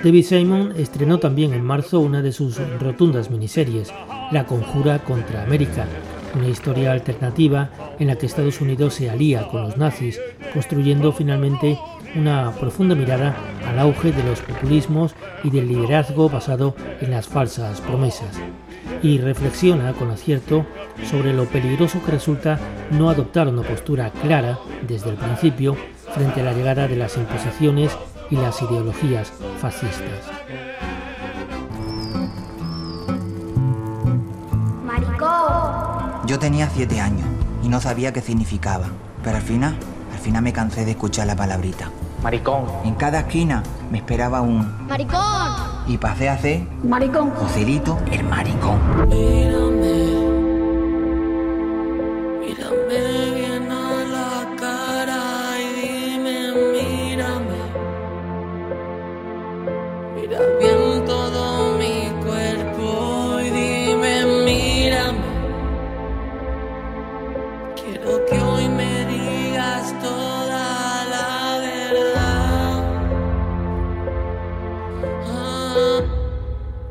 David 0.04 0.24
Simon 0.26 0.74
estrenó 0.76 1.18
también 1.18 1.54
en 1.54 1.64
marzo 1.64 2.00
una 2.00 2.20
de 2.20 2.32
sus 2.32 2.58
rotundas 2.78 3.30
miniseries, 3.30 3.90
La 4.30 4.44
Conjura 4.44 4.98
contra 4.98 5.44
América, 5.44 5.86
una 6.34 6.48
historia 6.48 6.92
alternativa 6.92 7.70
en 7.98 8.08
la 8.08 8.16
que 8.16 8.26
Estados 8.26 8.60
Unidos 8.60 8.94
se 8.94 9.10
alía 9.10 9.48
con 9.48 9.62
los 9.62 9.76
nazis, 9.76 10.20
construyendo 10.52 11.12
finalmente 11.12 11.78
una 12.16 12.52
profunda 12.52 12.94
mirada 12.94 13.34
al 13.68 13.78
auge 13.78 14.12
de 14.12 14.22
los 14.22 14.40
populismos 14.40 15.14
y 15.42 15.50
del 15.50 15.68
liderazgo 15.68 16.28
basado 16.28 16.74
en 17.00 17.10
las 17.10 17.26
falsas 17.26 17.80
promesas. 17.80 18.38
Y 19.02 19.18
reflexiona 19.18 19.92
con 19.92 20.10
acierto 20.10 20.64
sobre 21.10 21.32
lo 21.32 21.46
peligroso 21.46 22.00
que 22.04 22.12
resulta 22.12 22.58
no 22.90 23.10
adoptar 23.10 23.48
una 23.48 23.62
postura 23.62 24.10
clara 24.10 24.58
desde 24.86 25.10
el 25.10 25.16
principio 25.16 25.76
frente 26.14 26.40
a 26.40 26.44
la 26.44 26.52
llegada 26.52 26.86
de 26.86 26.96
las 26.96 27.16
imposiciones 27.16 27.96
y 28.30 28.36
las 28.36 28.60
ideologías 28.62 29.32
fascistas. 29.60 30.73
Yo 36.26 36.38
tenía 36.38 36.70
siete 36.70 37.00
años 37.00 37.26
y 37.62 37.68
no 37.68 37.80
sabía 37.82 38.12
qué 38.12 38.22
significaba, 38.22 38.86
pero 39.22 39.36
al 39.36 39.42
final, 39.42 39.76
al 40.10 40.18
final 40.18 40.42
me 40.42 40.54
cansé 40.54 40.86
de 40.86 40.92
escuchar 40.92 41.26
la 41.26 41.36
palabrita. 41.36 41.90
Maricón. 42.22 42.64
En 42.84 42.94
cada 42.94 43.20
esquina 43.20 43.62
me 43.90 43.98
esperaba 43.98 44.40
un 44.40 44.86
¡Maricón! 44.88 45.20
y 45.86 45.98
pasé 45.98 46.30
a 46.30 46.38
ser 46.38 46.62
¡Maricón! 46.82 47.30
Joselito 47.32 47.98
el 48.10 48.24
maricón. 48.24 48.78
Mírame, 49.08 49.96
mírame 52.40 53.34
bien 53.34 53.70
a 53.70 54.04
la 54.14 54.56
cara 54.58 55.60
y 55.60 56.08
dime, 56.08 56.54
mírame. 56.72 57.58
Mira 60.16 60.38
bien 60.58 60.83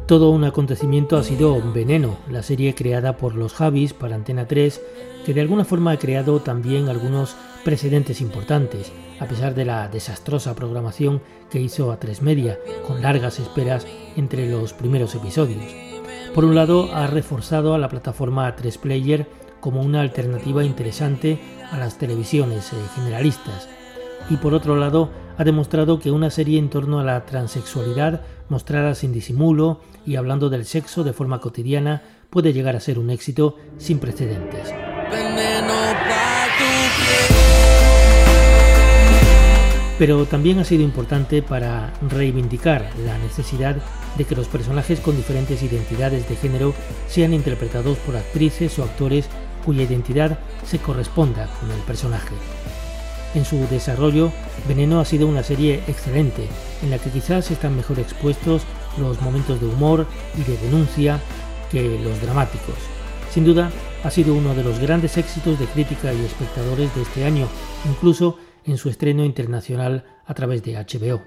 Todo 0.08 0.32
un 0.32 0.44
acontecimiento 0.44 1.16
ha 1.16 1.24
sido 1.24 1.62
Veneno, 1.72 2.18
la 2.30 2.44
serie 2.44 2.76
creada 2.76 3.16
por 3.16 3.36
los 3.36 3.54
Javis 3.54 3.94
para 3.94 4.16
Antena 4.16 4.46
3, 4.48 4.82
que 5.26 5.34
de 5.34 5.40
alguna 5.40 5.64
forma 5.64 5.92
ha 5.92 5.98
creado 5.98 6.42
también 6.42 6.90
algunos 6.90 7.38
precedentes 7.64 8.20
importantes, 8.20 8.92
a 9.22 9.26
pesar 9.28 9.56
de 9.56 9.64
la 9.64 9.88
desastrosa 9.88 10.56
programación 10.56 11.22
que 11.50 11.62
hizo 11.62 11.90
a 11.90 12.00
tres 12.02 12.22
media, 12.22 12.60
con 12.86 13.02
largas 13.02 13.40
esperas 13.40 13.88
entre 14.18 14.50
los 14.50 14.74
primeros 14.74 15.16
episodios. 15.16 15.64
Por 16.36 16.44
un 16.44 16.56
lado, 16.56 16.94
ha 16.94 17.08
reforzado 17.08 17.74
a 17.74 17.78
la 17.78 17.88
plataforma 17.88 18.54
3 18.58 18.78
Player 18.80 19.28
como 19.62 19.82
una 19.82 20.02
alternativa 20.02 20.66
interesante 20.66 21.40
a 21.72 21.78
las 21.78 21.98
televisiones 21.98 22.74
eh, 22.74 22.76
generalistas, 22.96 23.70
y 24.30 24.38
por 24.38 24.54
otro 24.54 24.76
lado, 24.76 25.10
ha 25.38 25.44
demostrado 25.44 26.00
que 26.00 26.12
una 26.12 26.30
serie 26.30 26.60
en 26.60 26.70
torno 26.70 27.00
a 27.00 27.04
la 27.04 27.26
transexualidad, 27.26 28.22
mostrada 28.50 28.96
sin 28.96 29.12
disimulo 29.12 29.82
y 30.06 30.16
hablando 30.16 30.50
del 30.50 30.66
sexo 30.66 31.04
de 31.04 31.14
forma 31.14 31.40
cotidiana, 31.40 32.04
puede 32.30 32.54
llegar 32.54 32.76
a 32.76 32.80
ser 32.80 33.00
un 33.00 33.10
éxito 33.10 33.58
sin 33.78 34.00
precedentes. 34.00 34.74
Pero 40.00 40.26
también 40.26 40.60
ha 40.60 40.64
sido 40.64 40.84
importante 40.84 41.42
para 41.42 41.94
reivindicar 42.10 42.90
la 43.06 43.18
necesidad 43.20 43.78
de 44.18 44.26
que 44.26 44.36
los 44.36 44.48
personajes 44.48 45.00
con 45.00 45.16
diferentes 45.16 45.62
identidades 45.62 46.28
de 46.28 46.36
género 46.36 46.74
sean 47.08 47.34
interpretados 47.34 47.98
por 48.00 48.16
actrices 48.16 48.78
o 48.80 48.84
actores 48.84 49.30
cuya 49.64 49.84
identidad 49.84 50.40
se 50.66 50.80
corresponda 50.80 51.48
con 51.60 51.72
el 51.72 51.80
personaje. 51.82 52.36
En 53.36 53.46
su 53.46 53.68
desarrollo, 53.68 54.32
Veneno 54.68 55.00
ha 55.00 55.06
sido 55.06 55.28
una 55.28 55.44
serie 55.44 55.82
excelente, 55.88 56.48
en 56.84 56.92
la 56.92 57.00
que 57.00 57.10
quizás 57.10 57.50
están 57.50 57.76
mejor 57.76 58.00
expuestos 58.00 58.64
los 58.98 59.22
momentos 59.22 59.60
de 59.60 59.68
humor 59.68 60.06
y 60.38 60.44
de 60.44 60.58
denuncia 60.58 61.20
que 61.72 62.00
los 62.00 62.22
dramáticos. 62.22 62.76
Sin 63.32 63.46
duda, 63.46 63.72
ha 64.04 64.12
sido 64.12 64.36
uno 64.36 64.54
de 64.54 64.64
los 64.64 64.80
grandes 64.80 65.18
éxitos 65.18 65.60
de 65.60 65.66
crítica 65.66 66.14
y 66.14 66.24
espectadores 66.24 66.94
de 66.96 67.02
este 67.02 67.26
año, 67.26 67.48
incluso 67.90 68.38
en 68.66 68.78
su 68.78 68.90
estreno 68.90 69.26
internacional 69.26 70.06
a 70.26 70.34
través 70.34 70.62
de 70.64 70.76
HBO. 70.76 71.24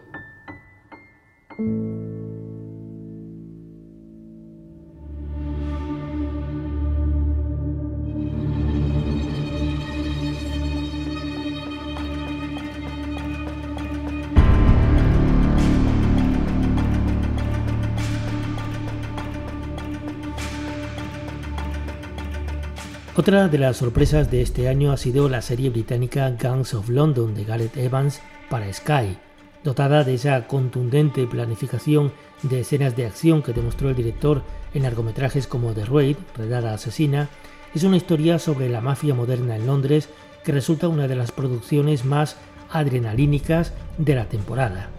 Otra 23.19 23.49
de 23.49 23.57
las 23.57 23.79
sorpresas 23.79 24.31
de 24.31 24.43
este 24.43 24.69
año 24.69 24.93
ha 24.93 24.99
sido 24.99 25.31
la 25.31 25.41
serie 25.41 25.71
británica 25.71 26.37
Gangs 26.39 26.75
of 26.75 26.91
London 26.91 27.35
de 27.35 27.45
Gareth 27.45 27.79
Evans 27.79 28.21
para 28.51 28.71
Sky. 28.71 29.17
Dotada 29.65 30.05
de 30.05 30.13
esa 30.13 30.47
contundente 30.47 31.27
planificación 31.27 32.13
de 32.43 32.61
escenas 32.61 32.95
de 32.95 33.07
acción 33.07 33.43
que 33.43 33.55
demostró 33.55 33.89
el 33.89 33.97
director 33.97 34.43
en 34.75 34.83
largometrajes 34.83 35.47
como 35.47 35.73
The 35.73 35.87
Raid, 35.87 36.19
Redada 36.37 36.75
Asesina, 36.75 37.31
es 37.75 37.85
una 37.85 37.97
historia 37.97 38.39
sobre 38.39 38.69
la 38.69 38.83
mafia 38.83 39.15
moderna 39.15 39.57
en 39.57 39.67
Londres 39.67 40.11
que 40.45 40.53
resulta 40.53 40.87
una 40.87 41.09
de 41.09 41.17
las 41.17 41.33
producciones 41.33 42.05
más 42.05 42.37
adrenalínicas 42.69 43.73
de 43.97 44.15
la 44.15 44.27
temporada. 44.27 44.91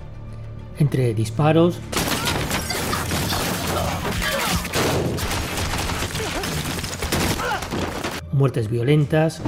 Entre 0.80 1.14
disparos, 1.14 1.80
muertes 8.38 8.70
violentas, 8.70 9.42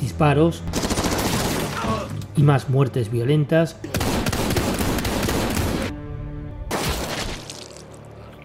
disparos 0.00 0.62
y 2.36 2.42
más 2.42 2.70
muertes 2.70 3.10
violentas. 3.10 3.76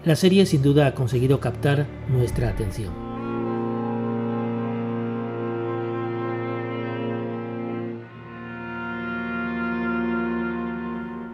La 0.04 0.16
serie 0.16 0.44
sin 0.46 0.62
duda 0.62 0.88
ha 0.88 0.94
conseguido 0.94 1.40
captar 1.40 1.86
nuestra 2.08 2.50
atención. 2.50 3.01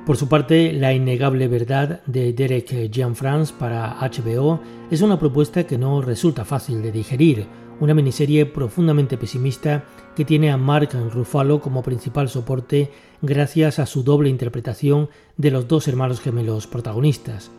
Por 0.08 0.16
su 0.16 0.26
parte, 0.26 0.72
La 0.72 0.94
innegable 0.94 1.48
verdad 1.48 2.00
de 2.06 2.32
Derek 2.32 2.90
Jean-France 2.90 3.52
para 3.58 3.94
HBO 4.00 4.58
es 4.90 5.02
una 5.02 5.18
propuesta 5.18 5.64
que 5.64 5.76
no 5.76 6.00
resulta 6.00 6.46
fácil 6.46 6.80
de 6.80 6.92
digerir, 6.92 7.46
una 7.78 7.92
miniserie 7.92 8.46
profundamente 8.46 9.18
pesimista 9.18 9.84
que 10.16 10.24
tiene 10.24 10.50
a 10.50 10.56
Mark 10.56 10.88
Ruffalo 11.12 11.60
como 11.60 11.82
principal 11.82 12.30
soporte 12.30 12.90
gracias 13.20 13.78
a 13.80 13.84
su 13.84 14.02
doble 14.02 14.30
interpretación 14.30 15.10
de 15.36 15.50
los 15.50 15.68
dos 15.68 15.86
hermanos 15.88 16.22
gemelos 16.22 16.66
protagonistas. 16.66 17.50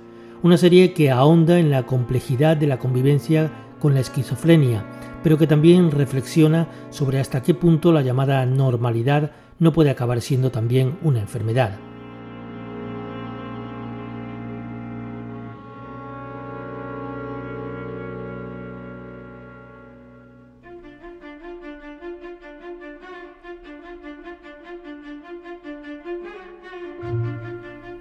Una 0.41 0.57
serie 0.57 0.93
que 0.93 1.11
ahonda 1.11 1.59
en 1.59 1.69
la 1.69 1.85
complejidad 1.85 2.57
de 2.57 2.65
la 2.65 2.79
convivencia 2.79 3.51
con 3.79 3.93
la 3.93 3.99
esquizofrenia, 3.99 4.83
pero 5.21 5.37
que 5.37 5.45
también 5.45 5.91
reflexiona 5.91 6.67
sobre 6.89 7.19
hasta 7.19 7.43
qué 7.43 7.53
punto 7.53 7.91
la 7.91 8.01
llamada 8.01 8.43
normalidad 8.47 9.33
no 9.59 9.71
puede 9.71 9.91
acabar 9.91 10.19
siendo 10.19 10.49
también 10.49 10.97
una 11.03 11.19
enfermedad. 11.19 11.77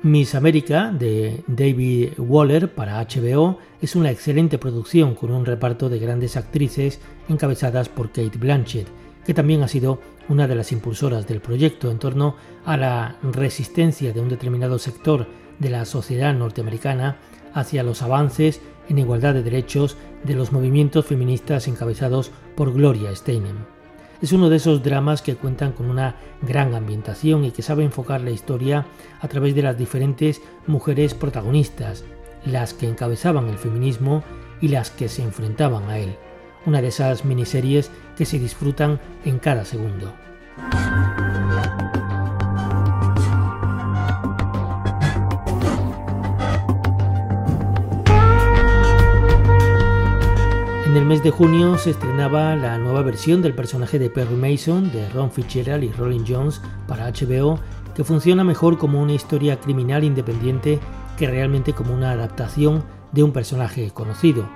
Miss 0.08 0.34
America 0.34 0.90
de 0.90 1.44
David 1.46 2.14
Waller 2.16 2.72
para 2.72 3.04
HBO 3.04 3.58
es 3.82 3.94
una 3.94 4.10
excelente 4.10 4.56
producción 4.56 5.14
con 5.14 5.30
un 5.30 5.44
reparto 5.44 5.90
de 5.90 5.98
grandes 5.98 6.36
actrices 6.38 6.98
encabezadas 7.28 7.90
por 7.90 8.08
Kate 8.08 8.38
Blanchett, 8.38 8.88
que 9.26 9.34
también 9.34 9.62
ha 9.62 9.68
sido 9.68 10.00
una 10.30 10.48
de 10.48 10.54
las 10.54 10.72
impulsoras 10.72 11.28
del 11.28 11.42
proyecto 11.42 11.90
en 11.90 11.98
torno 11.98 12.36
a 12.64 12.78
la 12.78 13.16
resistencia 13.22 14.12
de 14.14 14.20
un 14.20 14.30
determinado 14.30 14.78
sector 14.78 15.26
de 15.58 15.68
la 15.68 15.84
sociedad 15.84 16.32
norteamericana 16.32 17.18
hacia 17.52 17.82
los 17.82 18.00
avances 18.00 18.62
en 18.88 18.98
igualdad 18.98 19.34
de 19.34 19.42
derechos 19.42 19.98
de 20.24 20.34
los 20.34 20.52
movimientos 20.52 21.04
feministas 21.04 21.68
encabezados 21.68 22.30
por 22.56 22.72
Gloria 22.72 23.14
Steinem. 23.14 23.77
Es 24.20 24.32
uno 24.32 24.48
de 24.48 24.56
esos 24.56 24.82
dramas 24.82 25.22
que 25.22 25.36
cuentan 25.36 25.72
con 25.72 25.88
una 25.88 26.16
gran 26.42 26.74
ambientación 26.74 27.44
y 27.44 27.52
que 27.52 27.62
sabe 27.62 27.84
enfocar 27.84 28.20
la 28.20 28.30
historia 28.30 28.86
a 29.20 29.28
través 29.28 29.54
de 29.54 29.62
las 29.62 29.78
diferentes 29.78 30.42
mujeres 30.66 31.14
protagonistas, 31.14 32.04
las 32.44 32.74
que 32.74 32.88
encabezaban 32.88 33.48
el 33.48 33.58
feminismo 33.58 34.24
y 34.60 34.68
las 34.68 34.90
que 34.90 35.08
se 35.08 35.22
enfrentaban 35.22 35.88
a 35.88 35.98
él. 35.98 36.16
Una 36.66 36.82
de 36.82 36.88
esas 36.88 37.24
miniseries 37.24 37.92
que 38.16 38.24
se 38.24 38.40
disfrutan 38.40 39.00
en 39.24 39.38
cada 39.38 39.64
segundo. 39.64 40.12
Mes 51.08 51.22
de 51.22 51.30
junio 51.30 51.78
se 51.78 51.88
estrenaba 51.88 52.54
la 52.54 52.76
nueva 52.76 53.00
versión 53.00 53.40
del 53.40 53.54
personaje 53.54 53.98
de 53.98 54.10
Perry 54.10 54.34
Mason 54.34 54.92
de 54.92 55.08
Ron 55.08 55.30
Fitzgerald 55.30 55.82
y 55.82 55.90
Rolling 55.90 56.24
Jones 56.28 56.60
para 56.86 57.10
HBO, 57.10 57.58
que 57.94 58.04
funciona 58.04 58.44
mejor 58.44 58.76
como 58.76 59.00
una 59.00 59.14
historia 59.14 59.58
criminal 59.58 60.04
independiente 60.04 60.78
que 61.16 61.26
realmente 61.26 61.72
como 61.72 61.94
una 61.94 62.10
adaptación 62.10 62.84
de 63.12 63.22
un 63.22 63.32
personaje 63.32 63.90
conocido. 63.90 64.46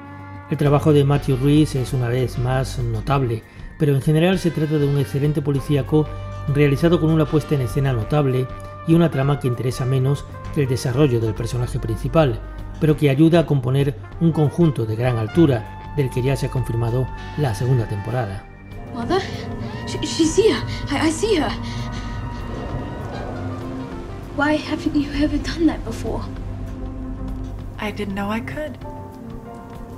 El 0.51 0.59
trabajo 0.59 0.93
de 0.93 1.05
Matthew 1.05 1.39
Reese 1.43 1.81
es 1.81 1.95
una 1.95 2.09
vez 2.09 2.39
más 2.39 2.79
notable, 2.81 3.43
pero 3.79 3.95
en 3.95 4.03
general 4.03 4.39
se 4.39 4.51
trata 4.51 4.77
de 4.77 4.87
un 4.87 4.99
excelente 4.99 5.41
policíaco 5.41 6.07
realizado 6.49 7.01
con 7.01 7.09
una 7.09 7.25
puesta 7.25 7.55
en 7.55 7.63
escena 7.63 7.95
notable 7.95 8.47
y 8.87 8.93
una 8.93 9.11
trama 9.11 9.41
que 9.41 9.49
interesa 9.49 9.87
menos 9.87 10.27
que 10.55 10.65
el 10.65 10.69
desarrollo 10.69 11.19
del 11.19 11.33
personaje 11.33 11.79
principal, 11.79 12.41
pero 12.79 12.95
que 12.95 13.09
ayuda 13.09 13.41
a 13.41 13.47
componer 13.47 13.95
un 14.21 14.33
conjunto 14.33 14.85
de 14.85 14.97
gran 14.97 15.17
altura 15.17 15.79
del 15.97 16.11
que 16.11 16.23
ya 16.23 16.37
se 16.37 16.47
ha 16.47 16.51
confirmado 16.51 17.07
la 17.39 17.55
segunda 17.55 17.87
temporada. 17.87 18.45
Mother, 18.95 19.23
she's 19.87 20.37
here. 20.37 20.59
I, 20.91 21.09
I 21.09 21.11
see 21.11 21.37
her. 21.37 21.51
Why 24.37 24.57
haven't 24.57 24.95
you 24.95 25.11
ever 25.23 25.39
done 25.39 25.67
that 25.67 25.85
before? 25.85 26.23
I 27.79 27.91
didn't 27.91 28.15
know 28.15 28.31
I 28.31 28.41
could. 28.41 28.79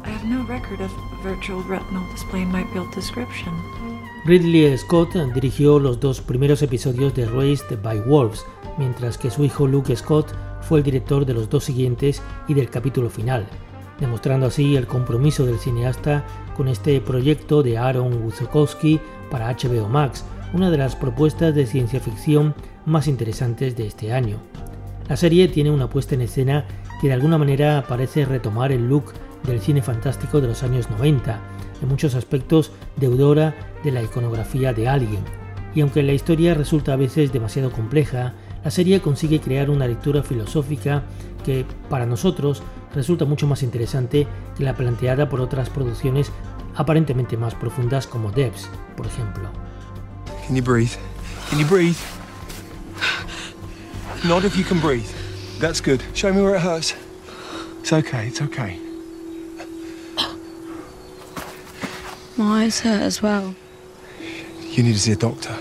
I 0.05 0.11
have 0.11 0.25
no 0.25 0.43
record 0.45 0.81
of 0.81 0.91
virtual 1.23 1.63
retinal 1.63 2.05
display 2.13 2.43
in 2.43 2.53
my 2.53 2.65
build 2.73 2.93
description. 2.95 3.53
Ridley 4.25 4.77
Scott 4.79 5.15
dirigió 5.35 5.79
los 5.79 6.01
dos 6.01 6.21
primeros 6.21 6.63
episodios 6.63 7.15
de 7.15 7.27
Raised 7.27 7.83
by 7.83 8.01
Wolves, 8.01 8.45
mientras 8.79 9.19
que 9.19 9.31
su 9.31 9.45
hijo 9.45 9.67
Luke 9.67 9.95
Scott 9.95 10.33
fue 10.63 10.79
el 10.79 10.85
director 10.85 11.27
de 11.27 11.35
los 11.35 11.49
dos 11.49 11.65
siguientes 11.65 12.23
y 12.49 12.55
del 12.55 12.71
capítulo 12.71 13.11
final, 13.11 13.47
demostrando 14.01 14.47
así 14.47 14.77
el 14.77 14.87
compromiso 14.87 15.47
del 15.47 15.59
cineasta 15.59 16.25
con 16.57 16.69
este 16.69 17.01
proyecto 17.01 17.63
de 17.63 17.79
Aaron 17.79 18.23
Wozokowski 18.25 19.01
para 19.31 19.53
HBO 19.53 19.89
Max, 19.89 20.25
una 20.53 20.71
de 20.71 20.79
las 20.79 20.97
propuestas 20.97 21.55
de 21.55 21.67
ciencia 21.67 22.01
ficción 22.01 22.55
más 22.87 23.09
interesantes 23.09 23.77
de 23.77 23.87
este 23.87 24.13
año. 24.13 24.39
La 25.09 25.17
serie 25.17 25.49
tiene 25.49 25.71
una 25.71 25.91
puesta 25.91 26.15
en 26.15 26.23
escena 26.23 26.65
que 27.01 27.09
de 27.09 27.15
alguna 27.15 27.39
manera 27.39 27.85
parece 27.89 28.25
retomar 28.25 28.73
el 28.73 28.89
look 28.89 29.13
del 29.47 29.61
cine 29.61 29.83
fantástico 29.83 30.41
de 30.41 30.49
los 30.49 30.63
años 30.63 30.89
90, 30.91 31.41
en 31.83 31.89
muchos 31.89 32.15
aspectos 32.15 32.73
deudora 32.97 33.55
de 33.83 33.91
la 33.91 34.03
iconografía 34.03 34.73
de 34.73 34.89
Alien. 34.89 35.23
Y 35.75 35.81
aunque 35.81 36.03
la 36.03 36.13
historia 36.13 36.55
resulta 36.55 36.93
a 36.93 36.97
veces 36.97 37.33
demasiado 37.33 37.71
compleja, 37.71 38.35
la 38.65 38.71
serie 38.71 39.01
consigue 39.01 39.41
crear 39.41 39.69
una 39.69 39.87
lectura 39.87 40.23
filosófica 40.23 41.03
que, 41.45 41.67
para 41.91 42.07
nosotros, 42.07 42.63
resulta 42.95 43.25
mucho 43.25 43.47
más 43.47 43.63
interesante 43.63 44.27
que 44.57 44.65
la 44.65 44.75
planteada 44.75 45.29
por 45.29 45.41
otras 45.41 45.71
producciones 45.71 46.31
aparentemente 46.75 47.37
más 47.37 47.55
profundas 47.55 48.07
como 48.07 48.31
Debs, 48.33 48.69
por 48.97 49.07
ejemplo. 49.07 49.51
Can 50.47 50.57
you 50.57 50.63
breathe? 50.63 50.97
Can 51.51 51.59
you 51.59 51.67
breathe? 51.67 51.97
Not 54.25 54.45
if 54.45 54.57
you 54.57 54.65
can 54.65 54.81
breathe. 54.81 55.09
That's 55.61 55.81
good. 55.81 56.03
Show 56.15 56.33
me 56.33 56.43
where 56.43 56.57
it 56.57 56.63
hurts. 56.63 56.95
It's 57.81 57.93
okay, 57.93 58.29
it's 58.29 58.41
okay. 58.41 58.79
My 62.37 62.65
eyes 62.65 62.81
hurt 62.81 63.03
as 63.03 63.23
well. 63.23 63.55
You 64.71 64.83
need 64.83 64.95
to 64.95 64.99
see 64.99 65.13
a 65.13 65.17
doctor. 65.17 65.57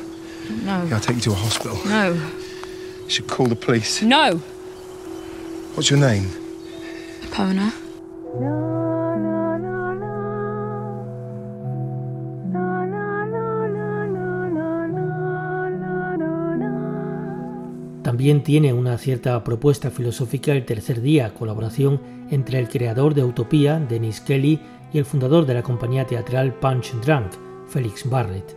No. 0.64 0.84
Yeah, 0.86 0.96
I'll 0.96 1.02
take 1.02 1.18
you 1.18 1.22
to 1.24 1.32
a 1.32 1.36
hospital. 1.36 1.78
No. 1.86 2.14
You 3.04 3.10
should 3.10 3.28
call 3.28 3.46
the 3.46 3.56
police. 3.56 4.02
No. 4.02 4.38
What's 5.76 5.90
your 5.92 6.00
name? 6.00 6.30
También 18.04 18.44
tiene 18.44 18.72
una 18.74 19.00
cierta 19.00 19.44
propuesta 19.44 19.90
filosófica 19.90 20.52
el 20.52 20.66
tercer 20.66 21.02
día, 21.02 21.34
colaboración 21.34 22.00
entre 22.30 22.60
el 22.60 22.70
creador 22.70 23.16
de 23.16 23.24
Utopía, 23.24 23.80
Dennis 23.80 24.22
Kelly, 24.22 24.60
y 24.94 25.00
el 25.00 25.06
fundador 25.06 25.48
de 25.48 25.56
la 25.56 25.64
compañía 25.64 26.06
teatral 26.06 26.54
Punch 26.54 26.94
Drunk, 27.02 27.32
Felix 27.68 28.08
Barrett. 28.08 28.56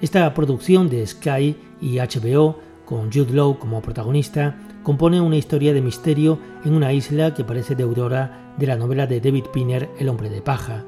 Esta 0.00 0.32
producción 0.32 0.88
de 0.88 1.06
Sky 1.06 1.54
y 1.82 1.98
HBO, 1.98 2.58
con 2.86 3.12
Jude 3.12 3.34
Law 3.34 3.58
como 3.58 3.82
protagonista, 3.82 4.56
compone 4.86 5.20
una 5.20 5.34
historia 5.34 5.74
de 5.74 5.82
misterio 5.82 6.38
en 6.64 6.72
una 6.72 6.92
isla 6.92 7.34
que 7.34 7.42
parece 7.42 7.74
deudora 7.74 8.54
de 8.56 8.68
la 8.68 8.76
novela 8.76 9.08
de 9.08 9.20
David 9.20 9.46
Pinner 9.52 9.90
El 9.98 10.08
hombre 10.08 10.30
de 10.30 10.40
paja, 10.40 10.84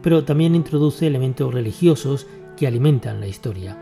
pero 0.00 0.24
también 0.24 0.54
introduce 0.54 1.06
elementos 1.06 1.52
religiosos 1.52 2.26
que 2.56 2.66
alimentan 2.66 3.20
la 3.20 3.26
historia. 3.26 3.76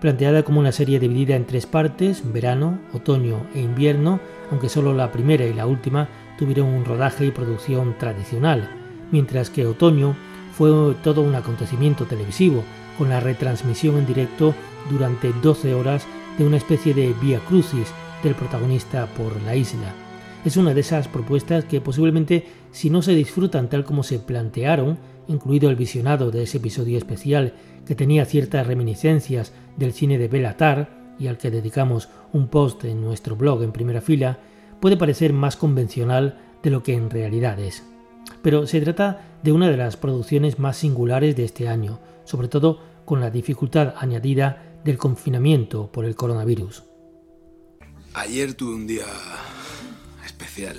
Planteada 0.00 0.42
como 0.42 0.58
una 0.58 0.72
serie 0.72 0.98
dividida 0.98 1.36
en 1.36 1.46
tres 1.46 1.66
partes, 1.66 2.32
verano, 2.32 2.80
otoño 2.92 3.46
e 3.54 3.60
invierno, 3.60 4.18
aunque 4.50 4.68
solo 4.68 4.92
la 4.92 5.12
primera 5.12 5.46
y 5.46 5.54
la 5.54 5.68
última 5.68 6.08
tuvieron 6.36 6.66
un 6.66 6.84
rodaje 6.84 7.26
y 7.26 7.30
producción 7.30 7.96
tradicional, 7.96 8.68
mientras 9.12 9.50
que 9.50 9.66
otoño 9.66 10.16
fue 10.52 10.96
todo 11.04 11.22
un 11.22 11.36
acontecimiento 11.36 12.06
televisivo, 12.06 12.64
con 12.98 13.08
la 13.08 13.20
retransmisión 13.20 13.98
en 13.98 14.06
directo 14.06 14.52
durante 14.90 15.32
12 15.32 15.74
horas 15.74 16.08
de 16.38 16.44
una 16.44 16.56
especie 16.56 16.92
de 16.92 17.14
vía 17.22 17.38
crucis 17.46 17.94
del 18.22 18.34
protagonista 18.34 19.06
por 19.16 19.40
la 19.42 19.56
isla. 19.56 19.94
Es 20.44 20.56
una 20.56 20.74
de 20.74 20.80
esas 20.80 21.08
propuestas 21.08 21.64
que 21.64 21.80
posiblemente 21.80 22.46
si 22.70 22.90
no 22.90 23.02
se 23.02 23.14
disfrutan 23.14 23.68
tal 23.68 23.84
como 23.84 24.02
se 24.02 24.18
plantearon, 24.18 24.98
incluido 25.26 25.68
el 25.68 25.76
visionado 25.76 26.30
de 26.30 26.44
ese 26.44 26.58
episodio 26.58 26.96
especial 26.96 27.54
que 27.86 27.94
tenía 27.94 28.24
ciertas 28.24 28.66
reminiscencias 28.66 29.52
del 29.76 29.92
cine 29.92 30.18
de 30.18 30.28
Belatar 30.28 31.14
y 31.18 31.26
al 31.26 31.38
que 31.38 31.50
dedicamos 31.50 32.08
un 32.32 32.48
post 32.48 32.84
en 32.84 33.00
nuestro 33.00 33.36
blog 33.36 33.62
en 33.62 33.72
primera 33.72 34.00
fila, 34.00 34.38
puede 34.80 34.96
parecer 34.96 35.32
más 35.32 35.56
convencional 35.56 36.38
de 36.62 36.70
lo 36.70 36.82
que 36.82 36.94
en 36.94 37.10
realidad 37.10 37.58
es. 37.58 37.84
Pero 38.42 38.66
se 38.66 38.80
trata 38.80 39.38
de 39.42 39.52
una 39.52 39.70
de 39.70 39.76
las 39.76 39.96
producciones 39.96 40.58
más 40.58 40.76
singulares 40.76 41.34
de 41.36 41.44
este 41.44 41.68
año, 41.68 41.98
sobre 42.24 42.48
todo 42.48 42.80
con 43.04 43.20
la 43.20 43.30
dificultad 43.30 43.94
añadida 43.96 44.62
del 44.84 44.98
confinamiento 44.98 45.90
por 45.90 46.04
el 46.04 46.14
coronavirus. 46.14 46.87
Ayer 48.18 48.54
tuve 48.54 48.74
un 48.74 48.88
día 48.88 49.06
especial. 50.26 50.76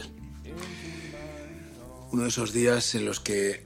Uno 2.12 2.24
de 2.24 2.28
esos 2.28 2.52
días 2.52 2.96
en 2.96 3.06
los 3.06 3.22
que 3.22 3.66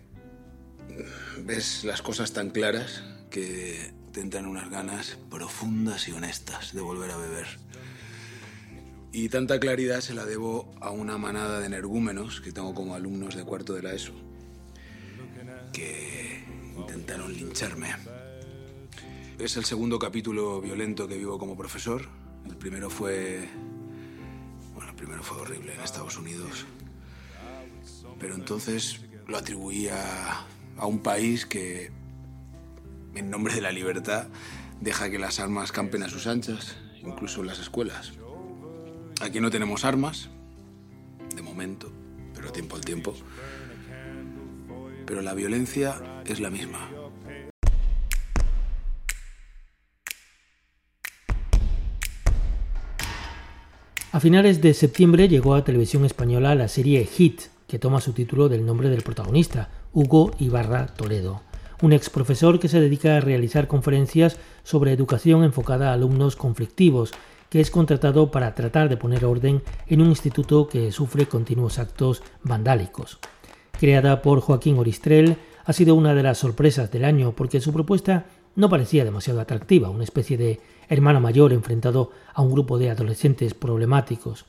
ves 1.39 1.83
las 1.83 2.03
cosas 2.03 2.33
tan 2.33 2.51
claras 2.51 3.03
que 3.31 3.91
te 4.11 4.21
entran 4.21 4.45
unas 4.45 4.69
ganas 4.69 5.17
profundas 5.31 6.07
y 6.07 6.11
honestas 6.11 6.73
de 6.73 6.81
volver 6.81 7.09
a 7.09 7.17
beber. 7.17 7.47
Y 9.11 9.29
tanta 9.29 9.59
claridad 9.59 10.01
se 10.01 10.13
la 10.13 10.25
debo 10.25 10.71
a 10.79 10.91
una 10.91 11.17
manada 11.17 11.59
de 11.59 11.65
energúmenos 11.65 12.41
que 12.41 12.51
tengo 12.51 12.75
como 12.75 12.93
alumnos 12.93 13.35
de 13.35 13.43
cuarto 13.43 13.73
de 13.73 13.81
la 13.81 13.93
ESO, 13.93 14.13
que 15.73 16.45
intentaron 16.77 17.33
lincharme. 17.33 17.89
Es 19.39 19.57
el 19.57 19.65
segundo 19.65 19.97
capítulo 19.97 20.61
violento 20.61 21.07
que 21.07 21.17
vivo 21.17 21.39
como 21.39 21.57
profesor. 21.57 22.22
El 22.45 22.55
primero 22.57 22.89
fue... 22.89 23.47
Bueno, 24.73 24.89
el 24.89 24.95
primero 24.95 25.23
fue 25.23 25.41
horrible 25.41 25.73
en 25.73 25.81
Estados 25.81 26.17
Unidos. 26.17 26.65
Pero 28.19 28.35
entonces 28.35 29.01
lo 29.27 29.37
atribuía 29.37 30.45
a 30.77 30.85
un 30.85 30.99
país 30.99 31.45
que, 31.45 31.91
en 33.15 33.29
nombre 33.29 33.53
de 33.53 33.61
la 33.61 33.71
libertad, 33.71 34.27
deja 34.81 35.09
que 35.09 35.19
las 35.19 35.39
armas 35.39 35.71
campen 35.71 36.03
a 36.03 36.09
sus 36.09 36.27
anchas, 36.27 36.75
incluso 37.01 37.41
en 37.41 37.47
las 37.47 37.59
escuelas. 37.59 38.13
Aquí 39.21 39.39
no 39.39 39.49
tenemos 39.49 39.85
armas, 39.85 40.29
de 41.35 41.41
momento, 41.41 41.91
pero 42.33 42.51
tiempo 42.51 42.75
al 42.75 42.81
tiempo. 42.81 43.15
Pero 45.05 45.21
la 45.21 45.33
violencia 45.33 46.21
es 46.25 46.39
la 46.39 46.49
misma. 46.49 46.89
A 54.13 54.19
finales 54.19 54.61
de 54.61 54.75
septiembre 54.75 55.27
llegó 55.27 55.55
a 55.55 55.63
televisión 55.63 56.05
española 56.05 56.53
la 56.53 56.67
serie 56.67 57.03
Hit, 57.03 57.41
que 57.65 57.79
toma 57.79 57.99
su 57.99 58.13
título 58.13 58.47
del 58.47 58.63
nombre 58.63 58.91
del 58.91 59.01
protagonista, 59.01 59.71
Hugo 59.91 60.29
Ibarra 60.37 60.85
Toledo, 60.85 61.41
un 61.81 61.93
ex 61.93 62.11
profesor 62.11 62.59
que 62.59 62.67
se 62.67 62.79
dedica 62.79 63.17
a 63.17 63.21
realizar 63.21 63.67
conferencias 63.67 64.37
sobre 64.63 64.91
educación 64.91 65.43
enfocada 65.43 65.89
a 65.89 65.93
alumnos 65.93 66.35
conflictivos, 66.35 67.09
que 67.49 67.59
es 67.59 67.71
contratado 67.71 68.29
para 68.29 68.53
tratar 68.53 68.87
de 68.87 68.97
poner 68.97 69.25
orden 69.25 69.63
en 69.87 69.99
un 69.99 70.09
instituto 70.09 70.67
que 70.67 70.91
sufre 70.91 71.25
continuos 71.25 71.79
actos 71.79 72.21
vandálicos. 72.43 73.17
Creada 73.71 74.21
por 74.21 74.41
Joaquín 74.41 74.77
Oristrel, 74.77 75.37
ha 75.65 75.73
sido 75.73 75.95
una 75.95 76.13
de 76.13 76.21
las 76.21 76.37
sorpresas 76.37 76.91
del 76.91 77.05
año 77.05 77.33
porque 77.35 77.61
su 77.61 77.73
propuesta 77.73 78.27
no 78.55 78.69
parecía 78.69 79.03
demasiado 79.03 79.41
atractiva, 79.41 79.89
una 79.89 80.03
especie 80.03 80.37
de 80.37 80.59
hermano 80.89 81.19
mayor 81.19 81.53
enfrentado 81.53 82.11
a 82.33 82.41
un 82.41 82.51
grupo 82.51 82.77
de 82.77 82.89
adolescentes 82.89 83.53
problemáticos. 83.53 84.45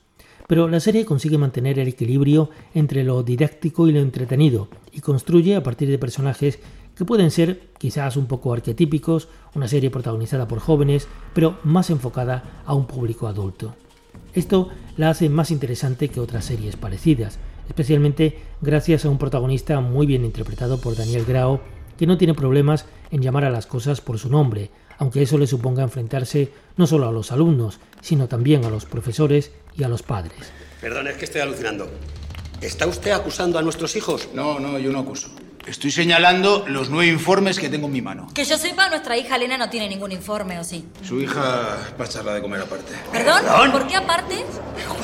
Pero 0.46 0.68
la 0.68 0.80
serie 0.80 1.06
consigue 1.06 1.38
mantener 1.38 1.78
el 1.78 1.88
equilibrio 1.88 2.50
entre 2.74 3.02
lo 3.02 3.22
didáctico 3.22 3.88
y 3.88 3.92
lo 3.92 4.00
entretenido 4.00 4.68
y 4.92 5.00
construye 5.00 5.56
a 5.56 5.62
partir 5.62 5.88
de 5.88 5.98
personajes 5.98 6.58
que 6.96 7.04
pueden 7.04 7.30
ser 7.30 7.68
quizás 7.78 8.16
un 8.16 8.26
poco 8.26 8.52
arquetípicos, 8.52 9.28
una 9.54 9.68
serie 9.68 9.90
protagonizada 9.90 10.46
por 10.46 10.60
jóvenes, 10.60 11.08
pero 11.32 11.58
más 11.64 11.90
enfocada 11.90 12.62
a 12.66 12.74
un 12.74 12.86
público 12.86 13.26
adulto. 13.26 13.74
Esto 14.34 14.68
la 14.96 15.10
hace 15.10 15.28
más 15.28 15.50
interesante 15.50 16.08
que 16.08 16.20
otras 16.20 16.44
series 16.44 16.76
parecidas, 16.76 17.38
especialmente 17.68 18.38
gracias 18.60 19.04
a 19.04 19.08
un 19.08 19.18
protagonista 19.18 19.80
muy 19.80 20.06
bien 20.06 20.24
interpretado 20.24 20.78
por 20.78 20.94
Daniel 20.94 21.24
Grao, 21.24 21.60
que 21.96 22.06
no 22.06 22.18
tiene 22.18 22.34
problemas 22.34 22.86
en 23.10 23.22
llamar 23.22 23.44
a 23.44 23.50
las 23.50 23.66
cosas 23.66 24.00
por 24.00 24.18
su 24.18 24.28
nombre, 24.28 24.70
aunque 24.98 25.22
eso 25.22 25.38
le 25.38 25.46
suponga 25.46 25.82
enfrentarse 25.82 26.50
no 26.76 26.86
solo 26.86 27.08
a 27.08 27.12
los 27.12 27.32
alumnos, 27.32 27.78
sino 28.00 28.28
también 28.28 28.64
a 28.64 28.70
los 28.70 28.84
profesores 28.84 29.52
y 29.76 29.82
a 29.82 29.88
los 29.88 30.02
padres. 30.02 30.52
Perdón, 30.80 31.08
es 31.08 31.16
que 31.16 31.24
estoy 31.24 31.40
alucinando. 31.40 31.88
¿Está 32.60 32.86
usted 32.86 33.10
acusando 33.10 33.58
a 33.58 33.62
nuestros 33.62 33.96
hijos? 33.96 34.28
No, 34.34 34.58
no, 34.58 34.78
yo 34.78 34.90
no 34.90 35.00
acuso. 35.00 35.28
Estoy 35.66 35.90
señalando 35.90 36.66
los 36.68 36.90
nueve 36.90 37.10
informes 37.10 37.58
que 37.58 37.70
tengo 37.70 37.86
en 37.86 37.92
mi 37.94 38.02
mano. 38.02 38.28
Que 38.34 38.44
yo 38.44 38.58
sepa, 38.58 38.90
nuestra 38.90 39.16
hija 39.16 39.36
Elena 39.36 39.56
no 39.56 39.70
tiene 39.70 39.88
ningún 39.88 40.12
informe, 40.12 40.58
¿o 40.58 40.64
sí? 40.64 40.84
Su 41.02 41.18
hija 41.22 41.40
va 41.98 42.04
a 42.04 42.06
echarla 42.06 42.34
de 42.34 42.42
comer 42.42 42.60
aparte. 42.60 42.92
¿Perdón? 43.10 43.72
¿Por 43.72 43.86
qué 43.86 43.96
aparte? 43.96 44.44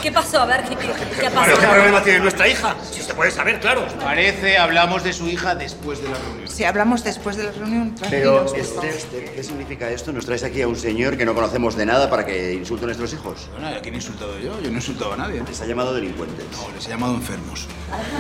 ¿Qué 0.03 0.13
pasó? 0.13 0.41
A 0.41 0.45
ver, 0.47 0.63
¿qué, 0.65 0.77
qué, 0.77 0.87
qué 1.19 1.27
ha 1.27 1.31
¿Pero 1.31 1.35
pasado? 1.35 1.61
qué 1.61 1.67
problema 1.67 2.03
tiene 2.03 2.21
nuestra 2.21 2.47
hija? 2.47 2.75
Si 2.91 3.01
se 3.01 3.15
puede 3.15 3.31
saber, 3.31 3.59
claro. 3.61 3.87
Parece, 4.03 4.59
hablamos 4.59 5.03
de 5.03 5.15
su 5.15 5.29
hija 5.29 5.55
después 5.55 6.03
de 6.03 6.09
la 6.11 6.19
reunión. 6.19 6.49
Si 6.49 6.65
hablamos 6.65 7.05
después 7.05 7.37
de 7.37 7.45
la 7.45 7.53
reunión, 7.53 7.95
Pero, 8.11 8.47
favor. 8.47 8.59
este, 8.87 9.33
¿qué 9.35 9.43
significa 9.43 9.89
esto? 9.91 10.13
¿Nos 10.13 10.27
traes 10.27 10.45
aquí 10.45 10.61
a 10.61 10.69
un 10.69 10.77
señor 10.77 11.17
que 11.17 11.25
no 11.25 11.35
conocemos 11.35 11.75
de 11.75 11.87
nada 11.87 12.11
para 12.11 12.27
que 12.27 12.53
insulte 12.53 12.85
a 12.85 12.87
nuestros 12.87 13.13
hijos? 13.15 13.49
Bueno, 13.53 13.69
¿a 13.69 13.81
quién 13.81 13.95
he 13.95 13.99
insultado 13.99 14.39
yo? 14.39 14.61
Yo 14.61 14.69
no 14.69 14.75
he 14.77 14.81
insultado 14.81 15.15
a 15.15 15.17
nadie. 15.17 15.43
Les 15.47 15.61
ha 15.63 15.67
llamado 15.67 15.95
delincuentes. 15.95 16.45
No, 16.53 16.69
les 16.75 16.87
he 16.87 16.91
llamado 16.91 17.15
enfermos. 17.15 17.67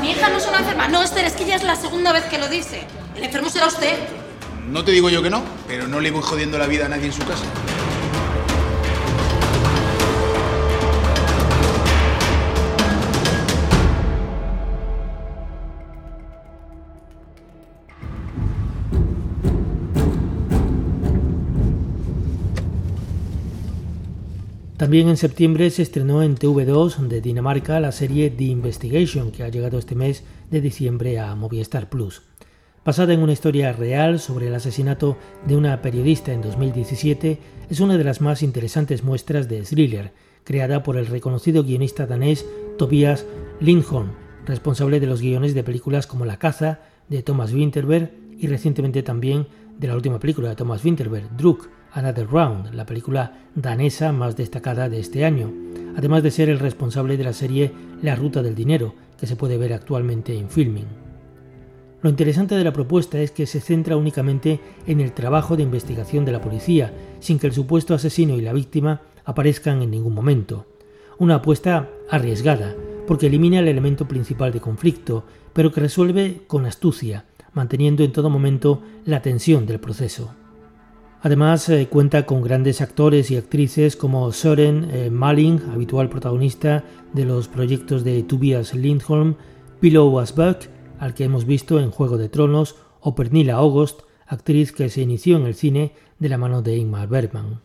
Mi 0.00 0.12
hija 0.12 0.28
no 0.30 0.38
es 0.38 0.46
una 0.46 0.58
enferma. 0.60 0.88
No, 0.88 1.02
Esther, 1.02 1.26
es 1.26 1.34
que 1.34 1.44
ya 1.44 1.56
es 1.56 1.64
la 1.64 1.76
segunda 1.76 2.12
vez 2.12 2.24
que 2.30 2.38
lo 2.38 2.48
dice. 2.48 2.86
El 3.16 3.24
enfermo 3.24 3.50
será 3.50 3.66
usted. 3.66 3.98
No 4.68 4.84
te 4.84 4.92
digo 4.92 5.10
yo 5.10 5.22
que 5.22 5.30
no, 5.30 5.42
pero 5.66 5.88
no 5.88 6.00
le 6.00 6.12
voy 6.12 6.22
jodiendo 6.22 6.56
la 6.58 6.66
vida 6.66 6.86
a 6.86 6.88
nadie 6.88 7.06
en 7.06 7.12
su 7.12 7.24
casa. 7.24 7.44
También 24.90 25.08
en 25.08 25.16
septiembre 25.16 25.70
se 25.70 25.82
estrenó 25.82 26.20
en 26.20 26.34
TV2 26.34 26.96
de 27.06 27.20
Dinamarca 27.20 27.78
la 27.78 27.92
serie 27.92 28.28
The 28.28 28.42
Investigation, 28.42 29.30
que 29.30 29.44
ha 29.44 29.48
llegado 29.48 29.78
este 29.78 29.94
mes 29.94 30.24
de 30.50 30.60
diciembre 30.60 31.20
a 31.20 31.32
Movistar 31.36 31.88
Plus. 31.88 32.22
Basada 32.84 33.14
en 33.14 33.22
una 33.22 33.30
historia 33.30 33.72
real 33.72 34.18
sobre 34.18 34.48
el 34.48 34.54
asesinato 34.56 35.16
de 35.46 35.56
una 35.56 35.80
periodista 35.80 36.32
en 36.32 36.42
2017, 36.42 37.38
es 37.70 37.78
una 37.78 37.98
de 37.98 38.02
las 38.02 38.20
más 38.20 38.42
interesantes 38.42 39.04
muestras 39.04 39.48
de 39.48 39.62
thriller, 39.62 40.12
creada 40.42 40.82
por 40.82 40.96
el 40.96 41.06
reconocido 41.06 41.62
guionista 41.62 42.08
danés 42.08 42.44
Tobias 42.76 43.26
Lindholm, 43.60 44.10
responsable 44.44 44.98
de 44.98 45.06
los 45.06 45.20
guiones 45.20 45.54
de 45.54 45.62
películas 45.62 46.08
como 46.08 46.24
La 46.24 46.40
caza, 46.40 46.80
de 47.08 47.22
Thomas 47.22 47.52
Winterberg, 47.52 48.10
y 48.36 48.48
recientemente 48.48 49.04
también 49.04 49.46
de 49.78 49.86
la 49.86 49.94
última 49.94 50.18
película 50.18 50.48
de 50.48 50.56
Thomas 50.56 50.84
Winterberg, 50.84 51.36
Druk, 51.36 51.68
Another 51.92 52.28
Round, 52.28 52.72
la 52.72 52.86
película 52.86 53.32
danesa 53.54 54.12
más 54.12 54.36
destacada 54.36 54.88
de 54.88 55.00
este 55.00 55.24
año, 55.24 55.52
además 55.96 56.22
de 56.22 56.30
ser 56.30 56.48
el 56.48 56.60
responsable 56.60 57.16
de 57.16 57.24
la 57.24 57.32
serie 57.32 57.72
La 58.00 58.14
Ruta 58.14 58.42
del 58.42 58.54
Dinero, 58.54 58.94
que 59.18 59.26
se 59.26 59.36
puede 59.36 59.58
ver 59.58 59.72
actualmente 59.72 60.36
en 60.36 60.48
filming. 60.48 60.86
Lo 62.02 62.08
interesante 62.08 62.54
de 62.54 62.64
la 62.64 62.72
propuesta 62.72 63.18
es 63.18 63.30
que 63.30 63.46
se 63.46 63.60
centra 63.60 63.96
únicamente 63.96 64.60
en 64.86 65.00
el 65.00 65.12
trabajo 65.12 65.56
de 65.56 65.64
investigación 65.64 66.24
de 66.24 66.32
la 66.32 66.40
policía, 66.40 66.92
sin 67.18 67.38
que 67.38 67.48
el 67.48 67.52
supuesto 67.52 67.92
asesino 67.92 68.36
y 68.36 68.40
la 68.40 68.52
víctima 68.52 69.02
aparezcan 69.24 69.82
en 69.82 69.90
ningún 69.90 70.14
momento. 70.14 70.66
Una 71.18 71.36
apuesta 71.36 71.88
arriesgada, 72.08 72.74
porque 73.06 73.26
elimina 73.26 73.58
el 73.58 73.68
elemento 73.68 74.06
principal 74.06 74.52
de 74.52 74.60
conflicto, 74.60 75.24
pero 75.52 75.72
que 75.72 75.80
resuelve 75.80 76.42
con 76.46 76.64
astucia, 76.64 77.26
manteniendo 77.52 78.04
en 78.04 78.12
todo 78.12 78.30
momento 78.30 78.80
la 79.04 79.20
tensión 79.20 79.66
del 79.66 79.80
proceso. 79.80 80.34
Además, 81.22 81.68
eh, 81.68 81.86
cuenta 81.90 82.24
con 82.24 82.40
grandes 82.40 82.80
actores 82.80 83.30
y 83.30 83.36
actrices 83.36 83.94
como 83.94 84.32
Soren 84.32 84.88
eh, 84.90 85.10
Malling, 85.10 85.70
habitual 85.70 86.08
protagonista 86.08 86.82
de 87.12 87.26
los 87.26 87.46
proyectos 87.46 88.04
de 88.04 88.22
Tobias 88.22 88.72
Lindholm, 88.72 89.36
Pillow 89.80 90.18
Asbuck, 90.18 90.68
al 90.98 91.12
que 91.12 91.24
hemos 91.24 91.44
visto 91.44 91.78
en 91.78 91.90
Juego 91.90 92.16
de 92.16 92.30
Tronos, 92.30 92.76
o 93.00 93.14
Pernilla 93.14 93.56
August, 93.56 94.00
actriz 94.26 94.72
que 94.72 94.88
se 94.88 95.02
inició 95.02 95.36
en 95.36 95.46
el 95.46 95.54
cine 95.54 95.92
de 96.18 96.28
la 96.30 96.38
mano 96.38 96.62
de 96.62 96.76
Ingmar 96.76 97.08
Bergman. 97.08 97.60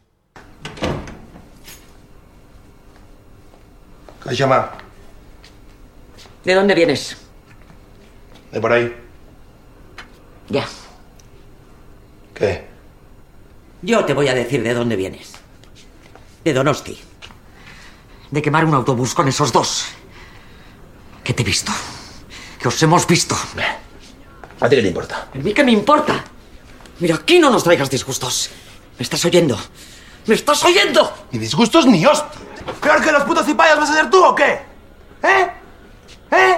¿De 6.43 6.53
dónde 6.55 6.75
vienes? 6.75 7.15
De 8.51 8.59
por 8.59 8.73
ahí. 8.73 8.93
Ya. 10.49 10.65
¿Qué? 12.33 12.74
Yo 13.85 14.03
te 14.03 14.15
voy 14.15 14.27
a 14.27 14.33
decir 14.33 14.63
de 14.63 14.73
dónde 14.73 14.95
vienes. 14.95 15.33
De 16.43 16.53
Donosti. 16.53 16.99
De 18.31 18.41
quemar 18.41 18.65
un 18.65 18.73
autobús 18.73 19.13
con 19.13 19.27
esos 19.27 19.51
dos. 19.51 19.85
Que 21.23 21.35
te 21.35 21.43
he 21.43 21.45
visto. 21.45 21.71
Que 22.59 22.67
os 22.67 22.81
hemos 22.81 23.05
visto. 23.05 23.35
¿A 24.59 24.67
ti 24.67 24.75
qué 24.75 24.81
te 24.81 24.87
importa? 24.87 25.27
¿A 25.31 25.37
mí 25.37 25.53
qué 25.53 25.63
me 25.63 25.71
importa? 25.71 26.23
Mira, 26.99 27.13
aquí 27.13 27.37
no 27.37 27.51
nos 27.51 27.63
traigas 27.63 27.91
disgustos. 27.91 28.49
¿Me 28.97 29.03
estás 29.03 29.23
oyendo? 29.23 29.55
¿Me 30.25 30.33
estás 30.33 30.63
oyendo? 30.63 31.13
Ni 31.31 31.37
disgustos 31.37 31.85
ni 31.85 32.03
hostia. 32.03 32.41
¿Peor 32.81 33.03
que 33.03 33.11
los 33.11 33.23
putos 33.23 33.45
cipayas 33.45 33.77
vas 33.77 33.91
a 33.91 33.93
ser 33.93 34.09
tú 34.09 34.25
o 34.25 34.33
qué? 34.33 34.61
¿Eh? 35.21 35.51
¿Eh? 36.31 36.57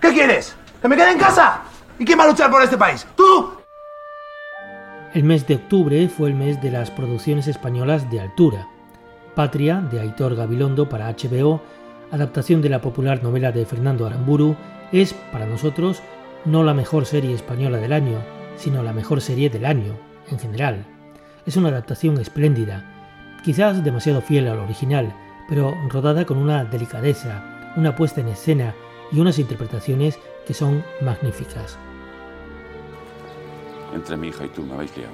¿Qué 0.00 0.12
quieres? 0.14 0.54
¿Que 0.80 0.88
me 0.88 0.96
quede 0.96 1.10
en 1.12 1.18
casa? 1.18 1.60
¿Y 1.98 2.06
quién 2.06 2.18
va 2.18 2.24
a 2.24 2.28
luchar 2.28 2.50
por 2.50 2.62
este 2.62 2.78
país? 2.78 3.06
¿Tú? 3.14 3.57
El 5.14 5.24
mes 5.24 5.46
de 5.46 5.54
octubre 5.54 6.06
fue 6.10 6.28
el 6.28 6.34
mes 6.34 6.60
de 6.60 6.70
las 6.70 6.90
producciones 6.90 7.48
españolas 7.48 8.10
de 8.10 8.20
altura. 8.20 8.68
Patria, 9.34 9.80
de 9.80 10.00
Aitor 10.00 10.36
Gabilondo 10.36 10.90
para 10.90 11.10
HBO, 11.10 11.62
adaptación 12.10 12.60
de 12.60 12.68
la 12.68 12.82
popular 12.82 13.22
novela 13.22 13.50
de 13.50 13.64
Fernando 13.64 14.04
Aramburu, 14.04 14.54
es, 14.92 15.14
para 15.32 15.46
nosotros, 15.46 16.02
no 16.44 16.62
la 16.62 16.74
mejor 16.74 17.06
serie 17.06 17.34
española 17.34 17.78
del 17.78 17.94
año, 17.94 18.18
sino 18.56 18.82
la 18.82 18.92
mejor 18.92 19.22
serie 19.22 19.48
del 19.48 19.64
año, 19.64 19.94
en 20.30 20.38
general. 20.38 20.84
Es 21.46 21.56
una 21.56 21.68
adaptación 21.68 22.18
espléndida, 22.18 22.84
quizás 23.42 23.82
demasiado 23.82 24.20
fiel 24.20 24.46
al 24.46 24.58
original, 24.58 25.14
pero 25.48 25.74
rodada 25.88 26.26
con 26.26 26.36
una 26.36 26.66
delicadeza, 26.66 27.72
una 27.76 27.96
puesta 27.96 28.20
en 28.20 28.28
escena 28.28 28.74
y 29.10 29.20
unas 29.20 29.38
interpretaciones 29.38 30.18
que 30.46 30.52
son 30.52 30.84
magníficas. 31.00 31.78
Entre 33.92 34.16
mi 34.16 34.28
hija 34.28 34.44
y 34.44 34.48
tú 34.48 34.62
me 34.62 34.74
habéis 34.74 34.96
liado. 34.96 35.12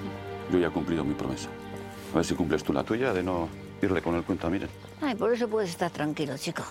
Yo 0.52 0.58
ya 0.58 0.68
he 0.68 0.70
cumplido 0.70 1.04
mi 1.04 1.14
promesa. 1.14 1.48
A 2.12 2.16
ver 2.16 2.24
si 2.24 2.34
cumples 2.34 2.62
tú 2.62 2.72
la 2.72 2.84
tuya 2.84 3.12
de 3.12 3.22
no 3.22 3.48
irle 3.82 4.00
con 4.02 4.14
el 4.14 4.24
cuento 4.24 4.46
a 4.46 4.50
Miren. 4.50 4.70
Ay, 5.00 5.14
por 5.14 5.32
eso 5.32 5.48
puedes 5.48 5.70
estar 5.70 5.90
tranquilo, 5.90 6.36
chico. 6.38 6.62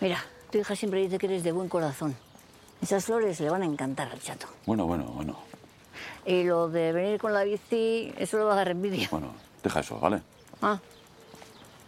Mira, 0.00 0.18
tu 0.50 0.58
hija 0.58 0.74
siempre 0.74 1.00
dice 1.00 1.18
que 1.18 1.26
eres 1.26 1.42
de 1.42 1.52
buen 1.52 1.68
corazón. 1.68 2.16
Esas 2.80 3.04
flores 3.04 3.38
le 3.40 3.50
van 3.50 3.62
a 3.62 3.66
encantar 3.66 4.08
al 4.10 4.20
chato. 4.20 4.46
Bueno, 4.66 4.86
bueno, 4.86 5.04
bueno. 5.04 5.38
Y 6.24 6.44
lo 6.44 6.68
de 6.68 6.92
venir 6.92 7.20
con 7.20 7.34
la 7.34 7.44
bici, 7.44 8.12
eso 8.16 8.38
le 8.38 8.44
va 8.44 8.54
a 8.54 8.56
dar 8.56 8.68
envidia. 8.68 9.08
Bueno, 9.10 9.34
deja 9.62 9.80
eso, 9.80 9.98
¿vale? 9.98 10.22
Ah, 10.62 10.78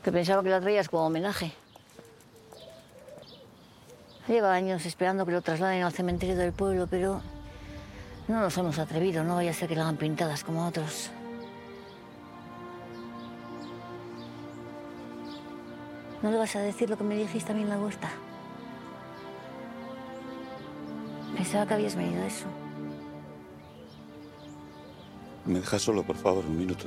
que 0.03 0.13
pensaba 0.13 0.43
que 0.43 0.51
la 0.51 0.61
traías 0.61 0.89
como 0.89 1.07
homenaje. 1.07 1.53
Lleva 4.29 4.53
años 4.53 4.85
esperando 4.87 5.27
que 5.27 5.33
lo 5.33 5.43
trasladen 5.43 5.83
al 5.83 5.93
cementerio 5.93 6.37
del 6.37 6.53
pueblo, 6.53 6.87
pero 6.89 7.21
no 8.29 8.41
nos 8.41 8.57
hemos 8.59 8.79
atrevido. 8.79 9.25
No 9.25 9.37
vaya 9.37 9.51
a 9.51 9.55
ser 9.55 9.69
que 9.69 9.77
la 9.77 9.83
hagan 9.83 9.97
pintadas 9.97 10.45
como 10.45 10.67
otros. 10.67 11.11
¿No 16.23 16.31
le 16.31 16.39
vas 16.39 16.55
a 16.55 16.61
decir 16.61 16.89
lo 16.89 16.97
que 16.97 17.05
me 17.05 17.17
dijiste 17.17 17.53
a 17.53 17.55
mí 17.55 17.63
en 17.63 17.69
la 17.69 17.79
huerta? 17.79 18.09
Pensaba 21.37 21.67
que 21.67 21.75
habías 21.75 21.97
venido 21.97 22.23
a 22.23 22.27
eso. 22.27 22.47
¿Me 25.45 25.59
dejas 25.59 25.83
solo, 25.83 26.05
por 26.05 26.17
favor, 26.17 26.45
un 26.47 26.57
minuto? 26.57 26.85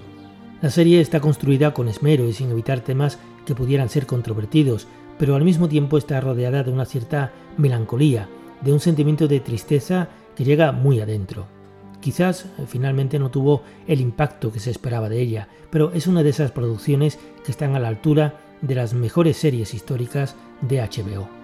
La 0.61 0.69
serie 0.69 1.01
está 1.01 1.19
construida 1.19 1.73
con 1.73 1.89
esmero 1.89 2.23
y 2.25 2.33
sin 2.33 2.49
evitar 2.49 2.79
temas 2.79 3.19
que 3.45 3.53
pudieran 3.53 3.89
ser 3.89 4.05
controvertidos, 4.05 4.87
pero 5.19 5.35
al 5.35 5.43
mismo 5.43 5.67
tiempo 5.67 5.97
está 5.97 6.21
rodeada 6.21 6.63
de 6.63 6.71
una 6.71 6.85
cierta 6.85 7.33
melancolía, 7.57 8.29
de 8.61 8.71
un 8.71 8.79
sentimiento 8.79 9.27
de 9.27 9.41
tristeza 9.41 10.07
que 10.35 10.43
llega 10.43 10.71
muy 10.71 10.99
adentro. 10.99 11.47
Quizás 12.01 12.45
eh, 12.45 12.65
finalmente 12.67 13.19
no 13.19 13.31
tuvo 13.31 13.63
el 13.87 14.01
impacto 14.01 14.51
que 14.51 14.59
se 14.59 14.71
esperaba 14.71 15.09
de 15.09 15.21
ella, 15.21 15.47
pero 15.69 15.91
es 15.93 16.07
una 16.07 16.23
de 16.23 16.29
esas 16.29 16.51
producciones 16.51 17.19
que 17.43 17.51
están 17.51 17.75
a 17.75 17.79
la 17.79 17.87
altura 17.87 18.39
de 18.61 18.75
las 18.75 18.93
mejores 18.93 19.37
series 19.37 19.73
históricas 19.73 20.35
de 20.61 20.81
HBO. 20.81 21.34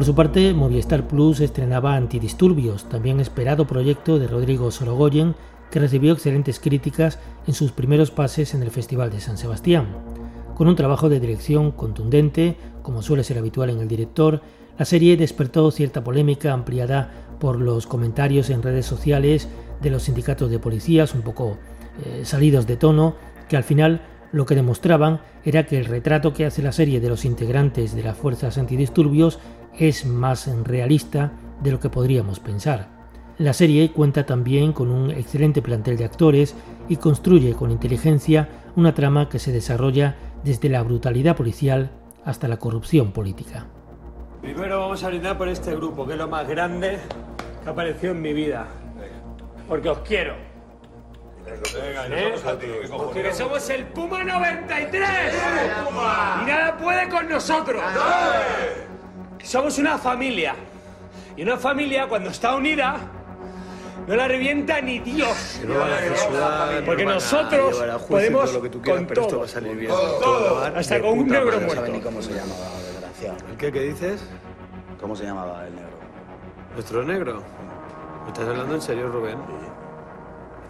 Por 0.00 0.06
su 0.06 0.14
parte, 0.14 0.54
Movistar 0.54 1.06
Plus 1.06 1.40
estrenaba 1.40 1.94
Antidisturbios, 1.94 2.88
también 2.88 3.20
esperado 3.20 3.66
proyecto 3.66 4.18
de 4.18 4.28
Rodrigo 4.28 4.70
Sorogoyen, 4.70 5.34
que 5.70 5.78
recibió 5.78 6.14
excelentes 6.14 6.58
críticas 6.58 7.18
en 7.46 7.52
sus 7.52 7.72
primeros 7.72 8.10
pases 8.10 8.54
en 8.54 8.62
el 8.62 8.70
Festival 8.70 9.10
de 9.10 9.20
San 9.20 9.36
Sebastián. 9.36 9.88
Con 10.56 10.68
un 10.68 10.74
trabajo 10.74 11.10
de 11.10 11.20
dirección 11.20 11.70
contundente, 11.70 12.56
como 12.82 13.02
suele 13.02 13.24
ser 13.24 13.36
habitual 13.36 13.68
en 13.68 13.80
el 13.80 13.88
director, 13.88 14.40
la 14.78 14.86
serie 14.86 15.18
despertó 15.18 15.70
cierta 15.70 16.02
polémica 16.02 16.54
ampliada 16.54 17.12
por 17.38 17.60
los 17.60 17.86
comentarios 17.86 18.48
en 18.48 18.62
redes 18.62 18.86
sociales 18.86 19.48
de 19.82 19.90
los 19.90 20.04
sindicatos 20.04 20.50
de 20.50 20.58
policías, 20.58 21.14
un 21.14 21.20
poco 21.20 21.58
eh, 22.06 22.22
salidos 22.24 22.66
de 22.66 22.78
tono, 22.78 23.16
que 23.50 23.58
al 23.58 23.64
final 23.64 24.00
lo 24.32 24.46
que 24.46 24.54
demostraban 24.54 25.20
era 25.44 25.66
que 25.66 25.78
el 25.78 25.86
retrato 25.86 26.32
que 26.32 26.46
hace 26.46 26.62
la 26.62 26.72
serie 26.72 27.00
de 27.00 27.08
los 27.08 27.24
integrantes 27.24 27.94
de 27.94 28.02
las 28.02 28.16
fuerzas 28.16 28.58
antidisturbios 28.58 29.38
es 29.78 30.06
más 30.06 30.48
realista 30.64 31.32
de 31.62 31.72
lo 31.72 31.80
que 31.80 31.90
podríamos 31.90 32.40
pensar. 32.40 32.88
La 33.38 33.52
serie 33.54 33.90
cuenta 33.90 34.26
también 34.26 34.72
con 34.72 34.90
un 34.90 35.10
excelente 35.10 35.62
plantel 35.62 35.96
de 35.96 36.04
actores 36.04 36.54
y 36.88 36.96
construye 36.96 37.54
con 37.54 37.70
inteligencia 37.70 38.48
una 38.76 38.94
trama 38.94 39.28
que 39.28 39.38
se 39.38 39.52
desarrolla 39.52 40.16
desde 40.44 40.68
la 40.68 40.82
brutalidad 40.82 41.36
policial 41.36 41.90
hasta 42.24 42.48
la 42.48 42.58
corrupción 42.58 43.12
política. 43.12 43.66
Primero 44.42 44.80
vamos 44.80 45.02
a 45.04 45.08
brindar 45.08 45.38
por 45.38 45.48
este 45.48 45.74
grupo, 45.74 46.06
que 46.06 46.12
es 46.12 46.18
lo 46.18 46.28
más 46.28 46.46
grande 46.48 46.98
que 47.62 47.70
apareció 47.70 48.10
en 48.10 48.22
mi 48.22 48.32
vida. 48.32 48.68
Porque 49.68 49.88
os 49.88 49.98
quiero. 50.00 50.49
¿Eh? 51.46 52.34
Porque 52.90 53.32
somos 53.32 53.68
el 53.70 53.84
Puma 53.86 54.24
93. 54.24 55.08
Y 56.42 56.46
nada 56.46 56.76
puede 56.76 57.08
con 57.08 57.28
nosotros. 57.28 57.82
Somos 59.42 59.78
una 59.78 59.98
familia. 59.98 60.54
Y 61.36 61.42
una 61.42 61.56
familia 61.56 62.06
cuando 62.08 62.30
está 62.30 62.54
unida 62.54 62.96
no 64.06 64.16
la 64.16 64.28
revienta 64.28 64.80
ni 64.80 64.98
Dios. 64.98 65.60
Porque 66.84 67.04
nosotros 67.04 67.82
podemos 68.08 68.50
con 68.84 69.06
todo. 69.06 69.44
Hasta 70.74 71.00
con 71.00 71.18
un 71.18 71.28
negro 71.28 71.60
muerto. 71.60 72.00
cómo 72.02 72.22
se 72.22 72.32
llamaba, 72.32 72.70
desgraciado. 72.92 73.36
¿El 73.50 73.56
qué, 73.56 73.72
qué 73.72 73.80
dices? 73.80 74.22
¿Cómo 75.00 75.16
se 75.16 75.24
llamaba 75.24 75.66
el 75.66 75.74
negro? 75.74 75.90
¿Nuestro 76.74 77.04
negro? 77.04 77.42
¿Me 78.24 78.28
estás 78.28 78.48
hablando 78.48 78.74
en 78.74 78.82
serio, 78.82 79.08
Rubén? 79.08 79.38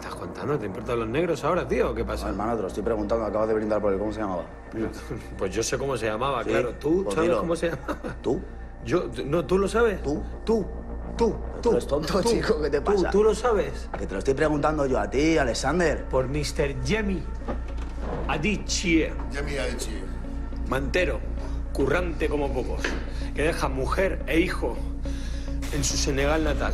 ¿Me 0.01 0.07
estás 0.07 0.19
contando? 0.19 0.57
¿Te 0.57 0.65
importan 0.65 0.99
los 0.99 1.07
negros 1.09 1.43
ahora, 1.43 1.67
tío? 1.67 1.93
¿Qué 1.93 2.03
pasa? 2.03 2.29
hermano, 2.29 2.55
te 2.55 2.63
lo 2.63 2.67
estoy 2.69 2.81
preguntando. 2.81 3.23
Acabas 3.23 3.47
de 3.49 3.53
brindar 3.53 3.79
por 3.79 3.93
él. 3.93 3.99
¿Cómo 3.99 4.11
se 4.11 4.19
llamaba? 4.21 4.45
Pues 5.37 5.53
yo 5.53 5.61
sé 5.61 5.77
cómo 5.77 5.95
se 5.95 6.07
llamaba, 6.07 6.43
Sí, 6.43 6.49
claro. 6.49 6.73
¿Tú 6.79 7.03
pues 7.03 7.13
sabes 7.13 7.29
dilo. 7.29 7.41
cómo 7.41 7.55
se 7.55 7.69
llamaba? 7.69 7.97
¿Tú? 8.23 8.41
Yo, 8.83 9.03
no, 9.27 9.45
¿tú 9.45 9.59
lo 9.59 9.67
sabes? 9.67 10.01
¿Tú? 10.01 10.23
Tú, 10.43 10.65
tú, 11.15 11.27
tú. 11.27 11.35
¿Tú 11.61 11.71
eres 11.73 11.85
tonto, 11.85 12.19
tú, 12.19 12.29
chico? 12.29 12.59
¿Qué 12.63 12.71
te 12.71 12.79
tú, 12.81 12.91
pasa? 12.91 13.11
¿Tú 13.11 13.23
lo 13.23 13.35
sabes? 13.35 13.89
Que 13.95 14.07
te 14.07 14.13
lo 14.13 14.17
estoy 14.17 14.33
preguntando 14.33 14.87
yo 14.87 14.97
a 14.99 15.07
ti, 15.07 15.37
Alexander. 15.37 16.03
Por 16.05 16.27
Mr. 16.27 16.83
Jemmy 16.83 17.21
Adichie. 18.27 19.13
Jimmy 19.31 19.57
Adichie. 19.57 20.01
Mantero, 20.67 21.19
currante 21.73 22.27
como 22.27 22.51
pocos, 22.51 22.81
que 23.35 23.43
deja 23.43 23.67
mujer 23.67 24.23
e 24.25 24.39
hijo 24.39 24.75
en 25.73 25.83
su 25.83 25.95
Senegal 25.95 26.43
natal. 26.43 26.73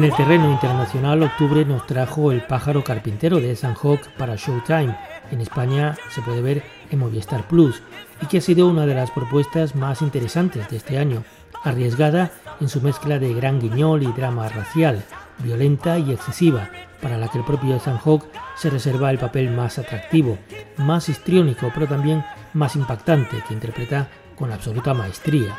En 0.00 0.04
el 0.04 0.16
terreno 0.16 0.50
internacional, 0.50 1.22
octubre 1.22 1.62
nos 1.66 1.86
trajo 1.86 2.32
El 2.32 2.40
pájaro 2.40 2.82
carpintero 2.82 3.38
de 3.38 3.52
Ethan 3.52 3.74
Hawke 3.74 4.08
para 4.16 4.34
Showtime. 4.34 4.96
En 5.30 5.42
España 5.42 5.94
se 6.08 6.22
puede 6.22 6.40
ver 6.40 6.62
en 6.90 7.00
Movistar 7.00 7.46
Plus 7.46 7.82
y 8.22 8.24
que 8.24 8.38
ha 8.38 8.40
sido 8.40 8.66
una 8.66 8.86
de 8.86 8.94
las 8.94 9.10
propuestas 9.10 9.76
más 9.76 10.00
interesantes 10.00 10.70
de 10.70 10.78
este 10.78 10.96
año, 10.96 11.22
arriesgada 11.64 12.30
en 12.62 12.70
su 12.70 12.80
mezcla 12.80 13.18
de 13.18 13.34
gran 13.34 13.60
guiñol 13.60 14.02
y 14.02 14.10
drama 14.12 14.48
racial, 14.48 15.04
violenta 15.36 15.98
y 15.98 16.12
excesiva, 16.12 16.70
para 17.02 17.18
la 17.18 17.28
que 17.28 17.36
el 17.36 17.44
propio 17.44 17.76
Ethan 17.76 17.98
Hawke 17.98 18.24
se 18.56 18.70
reserva 18.70 19.10
el 19.10 19.18
papel 19.18 19.50
más 19.50 19.78
atractivo, 19.78 20.38
más 20.78 21.10
histriónico, 21.10 21.70
pero 21.74 21.86
también 21.86 22.24
más 22.54 22.74
impactante, 22.74 23.42
que 23.46 23.52
interpreta 23.52 24.08
con 24.34 24.50
absoluta 24.50 24.94
maestría. 24.94 25.54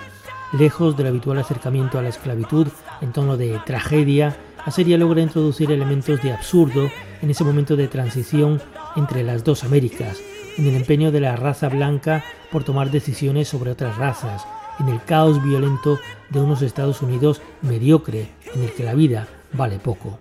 Lejos 0.54 0.98
del 0.98 1.08
habitual 1.08 1.38
acercamiento 1.40 1.98
a 1.98 2.02
la 2.02 2.10
esclavitud 2.10 2.68
en 3.00 3.14
tono 3.14 3.38
de 3.38 3.58
tragedia, 3.66 4.36
la 4.66 4.72
serie 4.72 4.98
logra 4.98 5.22
introducir 5.22 5.72
elementos 5.72 6.22
de 6.22 6.34
absurdo 6.34 6.92
en 7.22 7.30
ese 7.30 7.46
momento 7.46 7.78
de 7.78 7.88
transición 7.88 8.62
entre 8.98 9.24
las 9.24 9.46
dos 9.46 9.64
Américas, 9.64 10.18
en 10.58 10.68
el 10.68 10.76
empeño 10.76 11.12
de 11.12 11.22
la 11.22 11.38
raza 11.38 11.70
blanca 11.70 12.24
por 12.52 12.66
tomar 12.66 12.92
decisiones 12.92 13.48
sobre 13.48 13.72
otras 13.72 13.98
razas, 13.98 14.46
en 14.80 14.90
el 14.90 15.02
caos 15.04 15.42
violento 15.42 16.00
de 16.30 16.42
unos 16.42 16.62
Estados 16.62 17.02
Unidos 17.02 17.42
mediocre, 17.62 18.30
en 18.54 18.64
el 18.64 18.74
que 18.74 18.84
la 18.84 18.94
vida 18.94 19.28
vale 19.54 19.80
poco. 19.80 20.20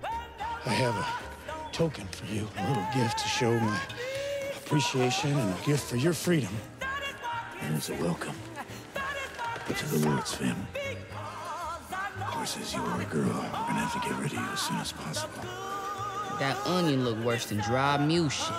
I 8.23 8.50
to 9.75 9.99
the 9.99 10.09
Lord's 10.09 10.35
family. 10.35 10.67
Of 12.21 12.27
course, 12.27 12.57
as 12.59 12.75
you 12.75 12.81
are 12.81 13.01
a 13.01 13.05
girl, 13.05 13.27
we're 13.27 13.67
gonna 13.69 13.87
have 13.87 13.93
to 13.95 14.09
get 14.09 14.19
rid 14.19 14.33
of 14.33 14.39
you 14.39 14.53
as 14.53 14.61
soon 14.61 14.77
as 14.79 14.93
possible. 14.93 15.43
That 16.39 16.57
onion 16.67 17.05
looked 17.05 17.25
worse 17.25 17.47
than 17.47 17.59
dry 17.59 17.97
mule 17.99 18.29
shit. 18.29 18.55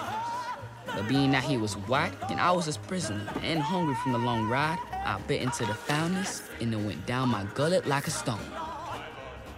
But 0.86 1.08
being 1.08 1.32
that 1.32 1.44
he 1.44 1.58
was 1.58 1.74
white 1.88 2.14
and 2.30 2.40
I 2.40 2.52
was 2.52 2.66
his 2.66 2.78
prisoner 2.78 3.28
and 3.44 3.60
hungry 3.60 3.96
from 3.96 4.14
the 4.14 4.20
long 4.20 4.50
ride, 4.50 4.78
I 5.06 5.20
bit 5.28 5.42
into 5.42 5.66
the 5.66 5.74
foulness 5.74 6.44
and 6.62 6.74
it 6.74 6.78
went 6.78 7.06
down 7.06 7.30
my 7.30 7.46
gullet 7.56 7.88
like 7.88 8.08
a 8.08 8.12
stone. 8.12 8.40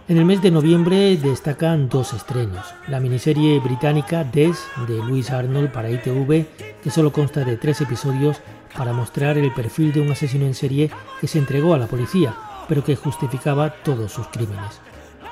En 0.06 0.18
el 0.18 0.26
mes 0.26 0.42
de 0.42 0.50
noviembre 0.50 1.16
destacan 1.16 1.88
dos 1.88 2.12
estrenos. 2.12 2.74
La 2.88 3.00
miniserie 3.00 3.58
británica 3.58 4.22
Des 4.22 4.58
de 4.86 4.98
Louis 4.98 5.30
Arnold 5.30 5.72
para 5.72 5.88
ITV, 5.88 6.46
que 6.82 6.90
solo 6.90 7.10
consta 7.10 7.42
de 7.42 7.56
tres 7.56 7.80
episodios 7.80 8.42
para 8.76 8.92
mostrar 8.92 9.38
el 9.38 9.52
perfil 9.52 9.92
de 9.92 10.00
un 10.00 10.12
asesino 10.12 10.46
en 10.46 10.54
serie 10.54 10.90
que 11.20 11.26
se 11.26 11.38
entregó 11.38 11.74
a 11.74 11.78
la 11.78 11.86
policía, 11.86 12.34
pero 12.68 12.84
que 12.84 12.96
justificaba 12.96 13.70
todos 13.70 14.12
sus 14.12 14.26
crímenes. 14.28 14.80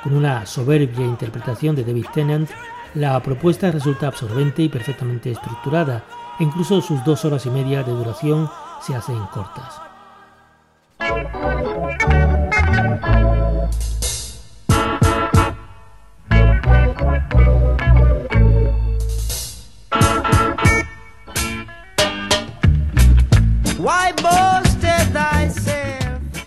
Con 0.02 0.14
una 0.14 0.46
soberbia 0.46 1.04
interpretación 1.04 1.76
de 1.76 1.84
David 1.84 2.06
Tennant, 2.12 2.50
la 2.94 3.20
propuesta 3.22 3.70
resulta 3.70 4.08
absorbente 4.08 4.62
y 4.62 4.68
perfectamente 4.68 5.30
estructurada, 5.30 6.04
e 6.38 6.44
incluso 6.44 6.80
sus 6.80 7.04
dos 7.04 7.24
horas 7.24 7.46
y 7.46 7.50
media 7.50 7.82
de 7.82 7.92
duración 7.92 8.50
se 8.80 8.94
hacen 8.94 9.18
cortas. 9.32 9.80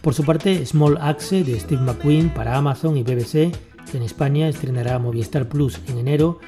Por 0.05 0.13
su 0.13 0.23
parte, 0.23 0.63
Small 0.67 0.99
Axe 1.01 1.43
de 1.43 1.59
Steve 1.59 1.81
McQueen 1.81 2.29
para 2.29 2.55
Amazon 2.55 2.95
y 2.95 3.01
BBC, 3.01 3.51
que 3.89 3.97
en 3.97 4.03
España 4.03 4.47
estrenará 4.47 4.99
Movistar 4.99 5.49
Plus 5.49 5.79
en 5.87 5.97
enero, 5.97 6.39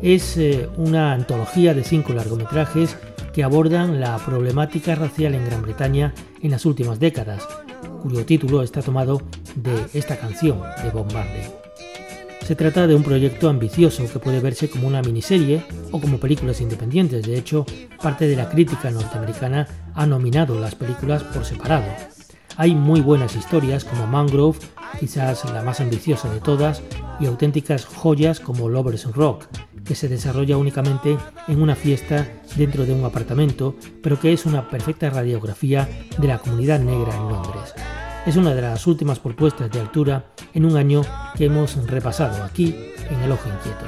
es 0.00 0.38
eh, 0.38 0.70
una 0.78 1.12
antología 1.12 1.74
de 1.74 1.84
cinco 1.84 2.14
largometrajes 2.14 2.96
que 3.34 3.44
abordan 3.44 4.00
la 4.00 4.16
problemática 4.16 4.94
racial 4.94 5.34
en 5.34 5.44
Gran 5.44 5.60
Bretaña 5.60 6.14
en 6.40 6.52
las 6.52 6.64
últimas 6.64 6.98
décadas, 6.98 7.46
cuyo 8.02 8.24
título 8.24 8.62
está 8.62 8.80
tomado 8.80 9.20
de 9.54 9.84
esta 9.92 10.16
canción 10.16 10.62
de 10.82 10.88
Bob 10.88 11.12
Marley. 11.12 11.42
Se 12.46 12.56
trata 12.56 12.86
de 12.86 12.94
un 12.94 13.02
proyecto 13.02 13.50
ambicioso 13.50 14.10
que 14.10 14.18
puede 14.18 14.40
verse 14.40 14.70
como 14.70 14.88
una 14.88 15.02
miniserie 15.02 15.62
o 15.92 16.00
como 16.00 16.16
películas 16.16 16.62
independientes. 16.62 17.26
De 17.26 17.36
hecho, 17.36 17.66
parte 18.02 18.26
de 18.26 18.36
la 18.36 18.48
crítica 18.48 18.90
norteamericana 18.90 19.68
ha 19.92 20.06
nominado 20.06 20.58
las 20.58 20.74
películas 20.74 21.22
por 21.22 21.44
separado. 21.44 22.13
Hay 22.56 22.74
muy 22.74 23.00
buenas 23.00 23.34
historias 23.34 23.84
como 23.84 24.06
Mangrove, 24.06 24.58
quizás 25.00 25.44
la 25.52 25.62
más 25.62 25.80
ambiciosa 25.80 26.32
de 26.32 26.40
todas, 26.40 26.82
y 27.18 27.26
auténticas 27.26 27.84
joyas 27.84 28.38
como 28.38 28.68
Lovers 28.68 29.12
Rock, 29.12 29.46
que 29.84 29.96
se 29.96 30.08
desarrolla 30.08 30.56
únicamente 30.56 31.18
en 31.48 31.62
una 31.62 31.74
fiesta 31.74 32.28
dentro 32.56 32.86
de 32.86 32.92
un 32.92 33.04
apartamento, 33.04 33.74
pero 34.02 34.20
que 34.20 34.32
es 34.32 34.46
una 34.46 34.68
perfecta 34.68 35.10
radiografía 35.10 35.88
de 36.16 36.28
la 36.28 36.38
comunidad 36.38 36.78
negra 36.78 37.14
en 37.16 37.28
Londres. 37.28 37.74
Es 38.24 38.36
una 38.36 38.54
de 38.54 38.62
las 38.62 38.86
últimas 38.86 39.18
propuestas 39.18 39.70
de 39.70 39.80
altura 39.80 40.26
en 40.54 40.64
un 40.64 40.76
año 40.76 41.02
que 41.36 41.46
hemos 41.46 41.76
repasado 41.88 42.44
aquí 42.44 42.74
en 43.10 43.20
El 43.20 43.32
Ojo 43.32 43.48
Inquieto. 43.48 43.84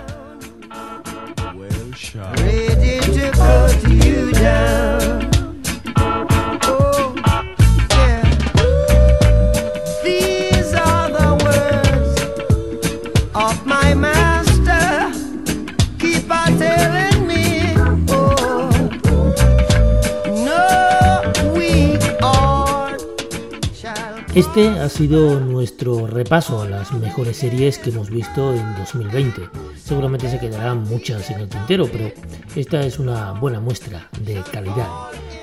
Este 24.36 24.68
ha 24.68 24.88
sido 24.90 25.40
nuestro 25.40 26.06
repaso 26.06 26.60
a 26.60 26.68
las 26.68 26.92
mejores 26.92 27.38
series 27.38 27.78
que 27.78 27.88
hemos 27.88 28.10
visto 28.10 28.52
en 28.52 28.76
2020. 28.76 29.48
Seguramente 29.82 30.30
se 30.30 30.38
quedarán 30.38 30.82
muchas 30.82 31.30
en 31.30 31.40
el 31.40 31.48
tintero, 31.48 31.88
pero 31.90 32.12
esta 32.54 32.82
es 32.82 32.98
una 32.98 33.32
buena 33.32 33.60
muestra 33.60 34.10
de 34.20 34.42
calidad. 34.52 34.90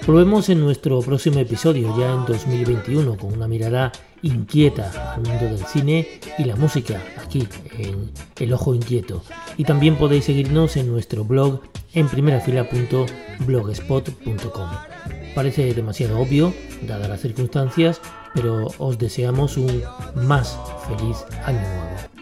Volvemos 0.06 0.48
en 0.50 0.60
nuestro 0.60 1.00
próximo 1.00 1.40
episodio, 1.40 1.98
ya 1.98 2.14
en 2.14 2.26
2021, 2.26 3.18
con 3.18 3.34
una 3.34 3.48
mirada 3.48 3.92
inquieta 4.22 5.16
al 5.16 5.24
mundo 5.24 5.46
del 5.46 5.66
cine 5.66 6.08
y 6.38 6.44
la 6.44 6.56
música, 6.56 7.02
aquí 7.18 7.48
en 7.80 8.12
El 8.38 8.54
Ojo 8.54 8.76
Inquieto. 8.76 9.24
Y 9.58 9.64
también 9.64 9.96
podéis 9.96 10.26
seguirnos 10.26 10.78
en 10.78 10.92
nuestro 10.92 11.26
blog 11.26 11.62
en 11.96 12.08
primerafila.blogspot.com. 12.08 14.93
Parece 15.36 15.74
demasiado 15.74 16.20
obvio, 16.20 16.54
dadas 16.84 17.10
las 17.10 17.22
circunstancias, 17.22 18.00
pero 18.36 18.68
os 18.78 18.98
deseamos 18.98 19.58
un 19.58 19.84
más 20.16 20.58
feliz 20.88 21.18
año 21.46 21.60
nuevo. 21.60 22.14